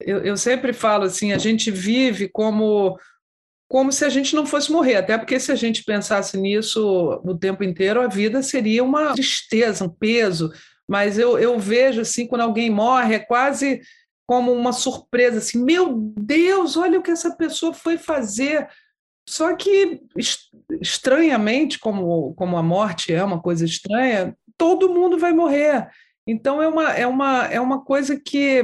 eu, 0.00 0.24
eu 0.24 0.36
sempre 0.36 0.72
falo 0.72 1.04
assim, 1.04 1.32
a 1.32 1.38
gente 1.38 1.70
vive 1.70 2.28
como 2.28 2.98
como 3.68 3.90
se 3.90 4.04
a 4.04 4.10
gente 4.10 4.36
não 4.36 4.44
fosse 4.44 4.70
morrer, 4.70 4.96
até 4.96 5.16
porque 5.16 5.40
se 5.40 5.50
a 5.50 5.54
gente 5.54 5.82
pensasse 5.82 6.36
nisso 6.36 7.18
o 7.24 7.38
tempo 7.38 7.64
inteiro, 7.64 8.02
a 8.02 8.06
vida 8.06 8.42
seria 8.42 8.84
uma 8.84 9.14
tristeza, 9.14 9.82
um 9.82 9.88
peso. 9.88 10.52
Mas 10.86 11.18
eu, 11.18 11.38
eu 11.38 11.58
vejo 11.58 12.02
assim, 12.02 12.26
quando 12.26 12.42
alguém 12.42 12.68
morre, 12.68 13.14
é 13.14 13.18
quase 13.18 13.80
como 14.26 14.52
uma 14.52 14.74
surpresa, 14.74 15.38
assim, 15.38 15.64
meu 15.64 15.94
Deus, 16.18 16.76
olha 16.76 16.98
o 16.98 17.02
que 17.02 17.12
essa 17.12 17.34
pessoa 17.34 17.72
foi 17.72 17.96
fazer. 17.96 18.68
Só 19.28 19.54
que, 19.54 20.00
estranhamente, 20.80 21.78
como, 21.78 22.34
como 22.34 22.56
a 22.56 22.62
morte 22.62 23.12
é 23.12 23.22
uma 23.22 23.40
coisa 23.40 23.64
estranha, 23.64 24.36
todo 24.56 24.92
mundo 24.92 25.18
vai 25.18 25.32
morrer. 25.32 25.88
Então, 26.26 26.62
é 26.62 26.68
uma, 26.68 26.92
é, 26.92 27.06
uma, 27.06 27.44
é 27.46 27.60
uma 27.60 27.84
coisa 27.84 28.18
que 28.18 28.62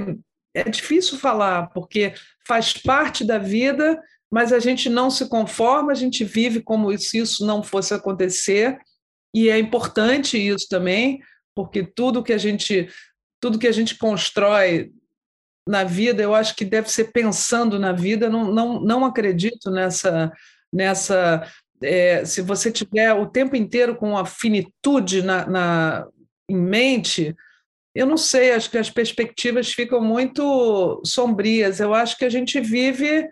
é 0.55 0.64
difícil 0.68 1.18
falar, 1.18 1.68
porque 1.68 2.14
faz 2.47 2.73
parte 2.73 3.25
da 3.25 3.38
vida, 3.38 4.01
mas 4.31 4.53
a 4.53 4.59
gente 4.59 4.88
não 4.88 5.11
se 5.11 5.29
conforma, 5.29 5.92
a 5.92 5.94
gente 5.94 6.25
vive 6.25 6.61
como 6.61 6.97
se 6.99 7.18
isso 7.18 7.47
não 7.47 7.62
fosse 7.62 7.94
acontecer, 7.94 8.79
e 9.35 9.49
é 9.49 9.59
importante 9.59 10.37
isso 10.37 10.66
também, 10.68 11.21
porque 11.55 11.85
tudo 11.85 12.23
que 12.23 12.33
a 12.33 12.38
gente 12.38 12.88
tudo 13.40 13.59
que 13.59 13.68
a 13.68 13.73
gente 13.73 13.97
constrói 13.97 14.90
na 15.68 15.85
vida, 15.85 16.22
eu 16.22 16.35
acho 16.35 16.57
que 16.57 16.64
deve 16.64 16.90
ser 16.90 17.12
pensando 17.12 17.78
na 17.78 17.92
vida, 17.92 18.31
não, 18.31 18.50
não, 18.50 18.81
não 18.81 19.04
acredito 19.04 19.70
nessa. 19.70 20.33
nessa 20.72 21.46
é, 21.83 22.24
se 22.24 22.40
você 22.40 22.72
tiver 22.72 23.12
o 23.12 23.26
tempo 23.26 23.54
inteiro 23.54 23.94
com 23.94 24.16
a 24.16 24.24
finitude 24.24 25.22
na, 25.22 25.46
na, 25.46 26.09
em 26.48 26.57
mente, 26.57 27.37
eu 27.94 28.07
não 28.07 28.16
sei, 28.16 28.52
acho 28.52 28.70
que 28.70 28.78
as 28.78 28.90
perspectivas 28.90 29.70
ficam 29.72 30.00
muito 30.00 31.02
sombrias. 31.04 31.81
Eu 31.81 31.92
acho 31.92 32.16
que 32.16 32.24
a 32.24 32.31
gente 32.31 32.59
vive. 32.61 33.28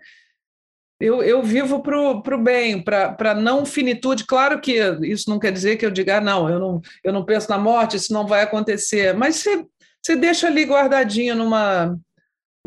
Eu, 0.99 1.23
eu 1.23 1.41
vivo 1.41 1.81
para 1.81 1.99
o 1.99 2.37
bem, 2.37 2.81
para 2.81 3.33
não 3.33 3.65
finitude. 3.65 4.25
Claro 4.25 4.61
que 4.61 4.77
isso 5.01 5.29
não 5.29 5.39
quer 5.39 5.51
dizer 5.51 5.77
que 5.77 5.85
eu 5.85 5.91
diga, 5.91 6.17
ah, 6.17 6.21
não, 6.21 6.49
eu 6.49 6.59
não, 6.59 6.81
eu 7.03 7.13
não 7.13 7.25
penso 7.25 7.49
na 7.49 7.57
morte, 7.57 7.97
isso 7.97 8.13
não 8.13 8.27
vai 8.27 8.43
acontecer. 8.43 9.15
Mas 9.15 9.37
você, 9.37 9.65
você 10.03 10.15
deixa 10.15 10.47
ali 10.47 10.63
guardadinho 10.65 11.35
numa, 11.35 11.97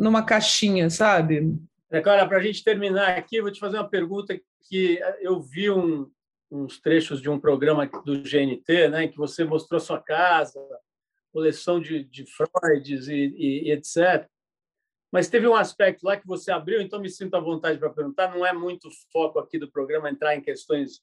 numa 0.00 0.24
caixinha, 0.24 0.88
sabe? 0.88 1.54
Clara, 2.02 2.26
para 2.26 2.38
a 2.38 2.42
gente 2.42 2.64
terminar 2.64 3.18
aqui, 3.18 3.42
vou 3.42 3.50
te 3.50 3.60
fazer 3.60 3.76
uma 3.76 3.88
pergunta 3.88 4.40
que 4.62 4.98
eu 5.20 5.40
vi 5.40 5.70
um, 5.70 6.10
uns 6.50 6.80
trechos 6.80 7.20
de 7.20 7.28
um 7.28 7.38
programa 7.38 7.86
do 7.86 8.22
GNT, 8.22 8.88
né, 8.88 9.08
que 9.08 9.16
você 9.16 9.44
mostrou 9.44 9.78
sua 9.78 10.00
casa, 10.00 10.58
coleção 11.32 11.80
de, 11.80 12.04
de 12.04 12.24
Freuds 12.26 13.08
e, 13.08 13.14
e, 13.14 13.68
e, 13.68 13.72
etc. 13.72 14.26
Mas 15.12 15.28
teve 15.28 15.46
um 15.46 15.54
aspecto 15.54 16.04
lá 16.04 16.16
que 16.16 16.26
você 16.26 16.50
abriu, 16.50 16.80
então 16.80 17.00
me 17.00 17.10
sinto 17.10 17.34
à 17.34 17.40
vontade 17.40 17.78
para 17.78 17.90
perguntar. 17.90 18.34
Não 18.34 18.46
é 18.46 18.52
muito 18.52 18.88
foco 19.12 19.38
aqui 19.38 19.58
do 19.58 19.70
programa 19.70 20.08
entrar 20.08 20.34
em 20.34 20.40
questões 20.40 21.02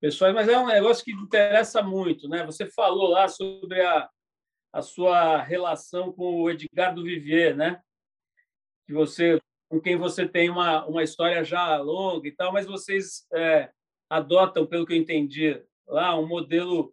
pessoais, 0.00 0.34
mas 0.34 0.48
é 0.48 0.56
um 0.56 0.66
negócio 0.66 1.04
que 1.04 1.12
interessa 1.12 1.82
muito. 1.82 2.28
Né? 2.28 2.46
Você 2.46 2.66
falou 2.66 3.08
lá 3.08 3.28
sobre 3.28 3.80
a, 3.82 4.08
a 4.72 4.80
sua 4.80 5.42
relação 5.42 6.12
com 6.12 6.42
o 6.42 6.50
Edgar 6.50 6.94
do 6.94 7.02
Vivier, 7.02 7.54
né? 7.56 7.80
Que 8.88 8.94
você 8.94 9.38
com 9.70 9.78
quem 9.78 9.96
você 9.96 10.26
tem 10.26 10.48
uma, 10.48 10.86
uma 10.86 11.02
história 11.02 11.44
já 11.44 11.76
longa 11.76 12.26
e 12.26 12.32
tal, 12.32 12.50
mas 12.50 12.64
vocês 12.64 13.26
é, 13.34 13.70
adotam, 14.08 14.66
pelo 14.66 14.86
que 14.86 14.94
eu 14.94 14.96
entendi, 14.96 15.62
lá 15.86 16.18
um 16.18 16.26
modelo 16.26 16.88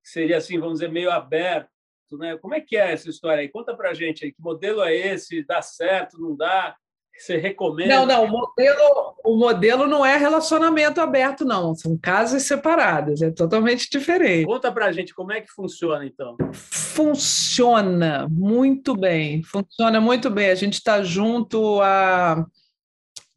que 0.00 0.10
seria 0.10 0.36
assim, 0.36 0.60
vamos 0.60 0.74
dizer, 0.74 0.92
meio 0.92 1.10
aberto, 1.10 1.68
né? 2.12 2.38
Como 2.38 2.54
é 2.54 2.60
que 2.60 2.76
é 2.76 2.92
essa 2.92 3.10
história 3.10 3.40
aí? 3.40 3.48
Conta 3.48 3.76
para 3.76 3.94
gente 3.94 4.24
aí, 4.24 4.32
que 4.32 4.40
modelo 4.40 4.80
é 4.84 4.94
esse? 4.94 5.44
Dá 5.44 5.60
certo? 5.60 6.16
Não 6.16 6.36
dá? 6.36 6.76
Você 7.16 7.36
recomenda? 7.36 7.94
Não, 7.94 8.06
não, 8.06 8.24
o 8.24 8.28
modelo, 8.28 9.14
o 9.24 9.36
modelo 9.36 9.86
não 9.86 10.04
é 10.04 10.16
relacionamento 10.16 11.00
aberto, 11.00 11.44
não. 11.44 11.74
São 11.74 11.96
casas 11.96 12.42
separadas, 12.42 13.22
é 13.22 13.30
totalmente 13.30 13.88
diferente. 13.88 14.46
Conta 14.46 14.70
pra 14.72 14.92
gente 14.92 15.14
como 15.14 15.32
é 15.32 15.40
que 15.40 15.50
funciona, 15.50 16.04
então. 16.04 16.36
Funciona 16.52 18.26
muito 18.28 18.96
bem, 18.96 19.42
funciona 19.44 20.00
muito 20.00 20.28
bem. 20.28 20.50
A 20.50 20.54
gente 20.56 20.74
está 20.74 21.02
junto 21.02 21.80
há 21.80 22.44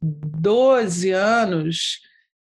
12 0.02 1.12
anos 1.12 2.00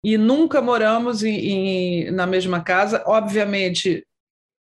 e 0.02 0.16
nunca 0.16 0.62
moramos 0.62 1.22
em, 1.22 1.36
em, 1.36 2.10
na 2.10 2.26
mesma 2.26 2.62
casa. 2.62 3.02
Obviamente, 3.06 4.06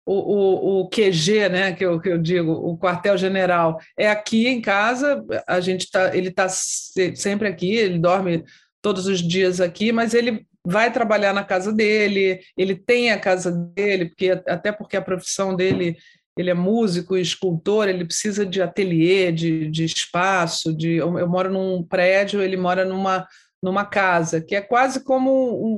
o, 0.07 0.15
o, 0.15 0.81
o 0.81 0.89
QG, 0.89 1.49
né, 1.49 1.73
que 1.73 1.85
eu, 1.85 2.01
que 2.01 2.11
eu 2.11 2.19
digo, 2.19 2.53
o 2.53 2.77
quartel-general, 2.79 3.79
é 3.99 4.09
aqui 4.11 4.47
em 4.47 4.61
casa, 4.61 5.25
a 5.47 5.61
gente 5.61 5.91
tá, 5.91 6.15
ele 6.15 6.29
está 6.29 6.49
sempre 6.49 7.49
aqui, 7.49 7.75
ele 7.75 7.99
dorme 7.99 8.45
todos 8.83 9.07
os 9.07 9.21
dias 9.21 9.61
aqui, 9.61 9.93
mas 9.93 10.13
ele 10.13 10.47
vai 10.67 10.93
trabalhar 10.93 11.33
na 11.33 11.45
casa 11.45 11.73
dele, 11.73 12.41
ele 12.57 12.75
tem 12.75 13.11
a 13.11 13.19
casa 13.19 13.51
dele, 13.51 14.07
porque 14.07 14.31
até 14.47 14.73
porque 14.73 14.97
a 14.97 15.03
profissão 15.03 15.55
dele, 15.55 15.97
ele 16.37 16.51
é 16.51 16.55
músico 16.55 17.17
e 17.17 17.21
escultor, 17.21 17.89
ele 17.89 18.05
precisa 18.05 18.45
de 18.45 18.61
ateliê, 18.61 19.33
de, 19.33 19.71
de 19.71 19.85
espaço, 19.85 20.75
de 20.75 20.95
eu, 20.97 21.19
eu 21.19 21.29
moro 21.29 21.51
num 21.51 21.83
prédio, 21.83 22.43
ele 22.43 22.57
mora 22.57 22.85
numa, 22.85 23.27
numa 23.63 23.85
casa, 23.85 24.41
que 24.41 24.55
é 24.55 24.61
quase 24.61 25.03
como 25.03 25.31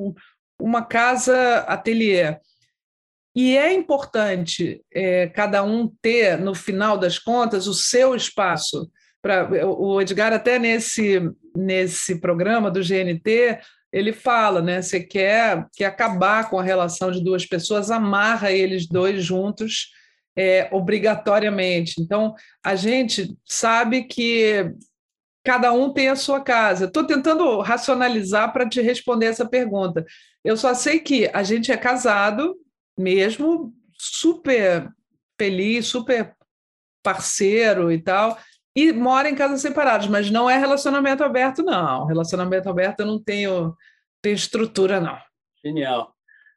um, 0.08 0.14
uma 0.60 0.82
casa 0.82 1.58
ateliê. 1.60 2.36
E 3.36 3.54
é 3.54 3.70
importante 3.70 4.80
é, 4.90 5.26
cada 5.26 5.62
um 5.62 5.92
ter, 6.00 6.38
no 6.38 6.54
final 6.54 6.96
das 6.96 7.18
contas, 7.18 7.66
o 7.66 7.74
seu 7.74 8.16
espaço. 8.16 8.90
Pra, 9.20 9.46
o 9.66 10.00
Edgar, 10.00 10.32
até 10.32 10.58
nesse, 10.58 11.20
nesse 11.54 12.18
programa 12.18 12.70
do 12.70 12.80
GNT, 12.80 13.58
ele 13.92 14.14
fala, 14.14 14.62
né? 14.62 14.80
Você 14.80 15.00
quer, 15.00 15.66
quer 15.76 15.84
acabar 15.84 16.48
com 16.48 16.58
a 16.58 16.62
relação 16.62 17.10
de 17.10 17.22
duas 17.22 17.44
pessoas, 17.44 17.90
amarra 17.90 18.50
eles 18.52 18.88
dois 18.88 19.22
juntos 19.22 19.90
é, 20.34 20.70
obrigatoriamente. 20.72 22.00
Então, 22.00 22.34
a 22.64 22.74
gente 22.74 23.36
sabe 23.44 24.04
que 24.04 24.72
cada 25.44 25.74
um 25.74 25.92
tem 25.92 26.08
a 26.08 26.16
sua 26.16 26.40
casa. 26.40 26.86
Estou 26.86 27.04
tentando 27.04 27.60
racionalizar 27.60 28.50
para 28.50 28.66
te 28.66 28.80
responder 28.80 29.26
essa 29.26 29.46
pergunta. 29.46 30.06
Eu 30.42 30.56
só 30.56 30.72
sei 30.72 31.00
que 31.00 31.30
a 31.34 31.42
gente 31.42 31.70
é 31.70 31.76
casado, 31.76 32.56
mesmo, 32.96 33.72
super 33.92 34.88
feliz, 35.38 35.86
super 35.86 36.34
parceiro 37.02 37.92
e 37.92 38.00
tal, 38.00 38.36
e 38.74 38.92
mora 38.92 39.28
em 39.28 39.34
casas 39.34 39.60
separadas, 39.60 40.06
mas 40.06 40.30
não 40.30 40.50
é 40.50 40.58
relacionamento 40.58 41.22
aberto, 41.22 41.62
não. 41.62 42.06
Relacionamento 42.06 42.68
aberto 42.68 43.00
eu 43.00 43.06
não 43.06 43.22
tenho, 43.22 43.74
tenho 44.20 44.34
estrutura, 44.34 45.00
não. 45.00 45.18
Genial. 45.64 46.14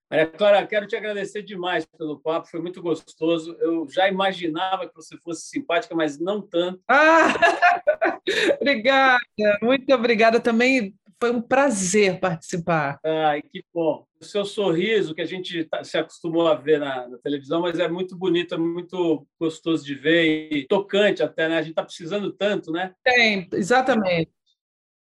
Maria 0.09 0.25
Clara, 0.25 0.65
quero 0.65 0.87
te 0.87 0.95
agradecer 0.95 1.43
demais 1.43 1.85
pelo 1.85 2.19
papo, 2.19 2.49
foi 2.49 2.59
muito 2.59 2.81
gostoso. 2.81 3.55
Eu 3.59 3.87
já 3.87 4.09
imaginava 4.09 4.87
que 4.87 4.95
você 4.95 5.15
fosse 5.17 5.47
simpática, 5.49 5.95
mas 5.95 6.19
não 6.19 6.41
tanto. 6.41 6.81
Ah, 6.89 7.27
obrigada, 8.59 9.19
muito 9.61 9.93
obrigada 9.93 10.39
também 10.39 10.95
foi 11.19 11.31
um 11.31 11.41
prazer 11.41 12.19
participar. 12.19 12.99
Ai, 13.03 13.41
que 13.41 13.63
bom. 13.73 14.05
O 14.21 14.25
seu 14.25 14.45
sorriso, 14.45 15.13
que 15.13 15.21
a 15.21 15.25
gente 15.25 15.65
tá, 15.65 15.83
se 15.83 15.97
acostumou 15.97 16.47
a 16.47 16.55
ver 16.55 16.79
na, 16.79 17.07
na, 17.07 17.17
televisão, 17.17 17.61
mas 17.61 17.77
é 17.79 17.87
muito 17.87 18.17
bonito, 18.17 18.55
é 18.55 18.57
muito 18.57 19.27
gostoso 19.39 19.85
de 19.85 19.95
ver 19.95 20.51
e 20.51 20.65
tocante 20.65 21.21
até, 21.21 21.49
né? 21.49 21.57
A 21.57 21.61
gente 21.61 21.71
está 21.71 21.83
precisando 21.83 22.31
tanto, 22.31 22.71
né? 22.71 22.93
Tem, 23.03 23.47
exatamente. 23.53 24.31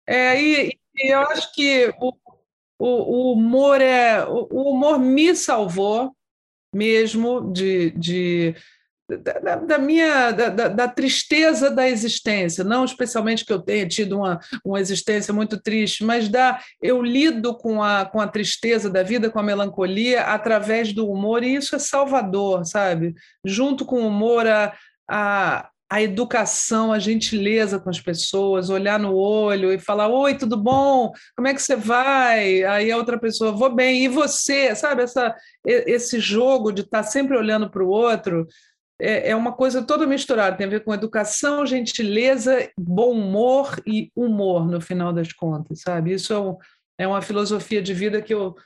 É, 0.07 0.41
e, 0.41 0.79
e 0.97 1.13
eu 1.13 1.21
acho 1.21 1.53
que 1.55 1.93
o, 2.01 2.13
o, 2.79 2.87
o 2.87 3.33
humor 3.33 3.81
é 3.81 4.25
o 4.27 4.71
humor 4.71 4.99
me 4.99 5.35
salvou 5.37 6.13
mesmo 6.75 7.53
de, 7.53 7.91
de 7.93 8.55
da, 9.17 9.57
da, 9.57 9.79
minha 9.79 10.31
da, 10.33 10.69
da, 10.69 10.89
tristeza 10.89 11.71
da 11.71 11.89
existência, 11.89 12.63
não 12.63 12.85
especialmente 12.85 13.45
que 13.45 13.53
eu 13.53 13.59
tenha 13.59 13.89
tido 13.89 14.19
uma, 14.19 14.39
uma 14.63 14.79
existência 14.79 15.33
muito 15.33 15.59
triste, 15.59 16.05
mas 16.05 16.29
da 16.29 16.61
eu 16.83 17.03
lido 17.03 17.57
com 17.57 17.83
a, 17.83 18.05
com 18.05 18.21
a 18.21 18.29
tristeza 18.29 18.91
da 18.91 19.03
vida, 19.03 19.31
com 19.31 19.39
a 19.39 19.43
melancolia 19.43 20.23
através 20.23 20.93
do 20.93 21.09
humor 21.11 21.43
e 21.43 21.55
isso 21.55 21.75
é 21.75 21.79
salvador, 21.79 22.67
sabe? 22.67 23.15
Junto 23.43 23.87
com 23.87 24.03
o 24.03 24.09
humor 24.09 24.47
a, 24.47 24.75
a, 25.09 25.71
a 25.91 26.03
educação, 26.03 26.93
a 26.93 26.99
gentileza 26.99 27.81
com 27.81 27.89
as 27.89 28.01
pessoas, 28.01 28.69
olhar 28.69 29.01
no 29.01 29.15
olho 29.15 29.73
e 29.73 29.79
falar: 29.79 30.09
Oi, 30.09 30.35
tudo 30.35 30.57
bom? 30.57 31.13
Como 31.35 31.49
é 31.49 31.55
que 31.55 31.63
você 31.63 31.77
vai? 31.77 32.63
Aí 32.65 32.93
a 32.93 32.97
outra 32.97 33.19
pessoa: 33.19 33.53
Vou 33.53 33.75
bem, 33.75 34.05
e 34.05 34.09
você? 34.09 34.75
Sabe, 34.75 35.03
essa, 35.03 35.35
esse 35.65 36.21
jogo 36.21 36.73
de 36.73 36.83
estar 36.83 37.03
sempre 37.05 37.39
olhando 37.39 37.71
para 37.71 37.83
o 37.83 37.89
outro 37.89 38.47
é 39.01 39.37
uma 39.37 39.53
coisa 39.53 39.83
toda 39.83 40.07
misturada, 40.07 40.57
tem 40.57 40.67
a 40.67 40.71
ver 40.71 40.85
com 40.85 40.93
educação, 40.93 41.65
gentileza, 41.65 42.69
bom 42.77 43.13
humor 43.13 43.81
e 43.87 44.11
humor, 44.15 44.67
no 44.67 44.81
final 44.81 45.13
das 45.13 45.33
contas, 45.33 45.81
sabe? 45.83 46.13
Isso 46.13 46.33
é, 46.33 46.39
um, 46.39 46.57
é 46.99 47.07
uma 47.07 47.23
filosofia 47.23 47.81
de 47.81 47.95
vida 47.95 48.21
que 48.21 48.35
eu 48.35 48.57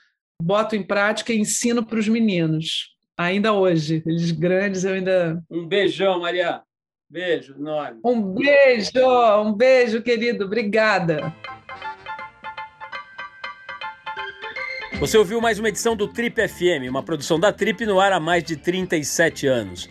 boto 0.43 0.75
em 0.75 0.83
prática 0.83 1.33
e 1.33 1.39
ensino 1.39 1.85
para 1.85 1.99
os 1.99 2.09
meninos, 2.09 2.97
ainda 3.17 3.53
hoje. 3.53 4.03
Eles 4.07 4.31
grandes, 4.31 4.85
eu 4.85 4.95
ainda. 4.95 5.43
Um 5.51 5.67
beijão, 5.67 6.21
Maria. 6.21 6.63
Beijo 7.11 7.55
enorme. 7.59 8.01
Um 8.03 8.23
beijo, 8.23 8.91
um 9.45 9.53
beijo, 9.53 10.03
querido. 10.03 10.47
Obrigada. 10.47 11.35
Você 14.99 15.19
ouviu 15.19 15.39
mais 15.39 15.59
uma 15.59 15.69
edição 15.69 15.95
do 15.95 16.09
Trip 16.09 16.49
FM, 16.49 16.89
uma 16.89 17.03
produção 17.03 17.39
da 17.39 17.53
Trip 17.53 17.85
no 17.85 18.01
ar 18.01 18.13
há 18.13 18.21
mais 18.21 18.43
de 18.43 18.57
37 18.57 19.47
anos. 19.47 19.91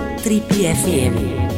Trip 0.21 0.45
FM. 0.53 1.50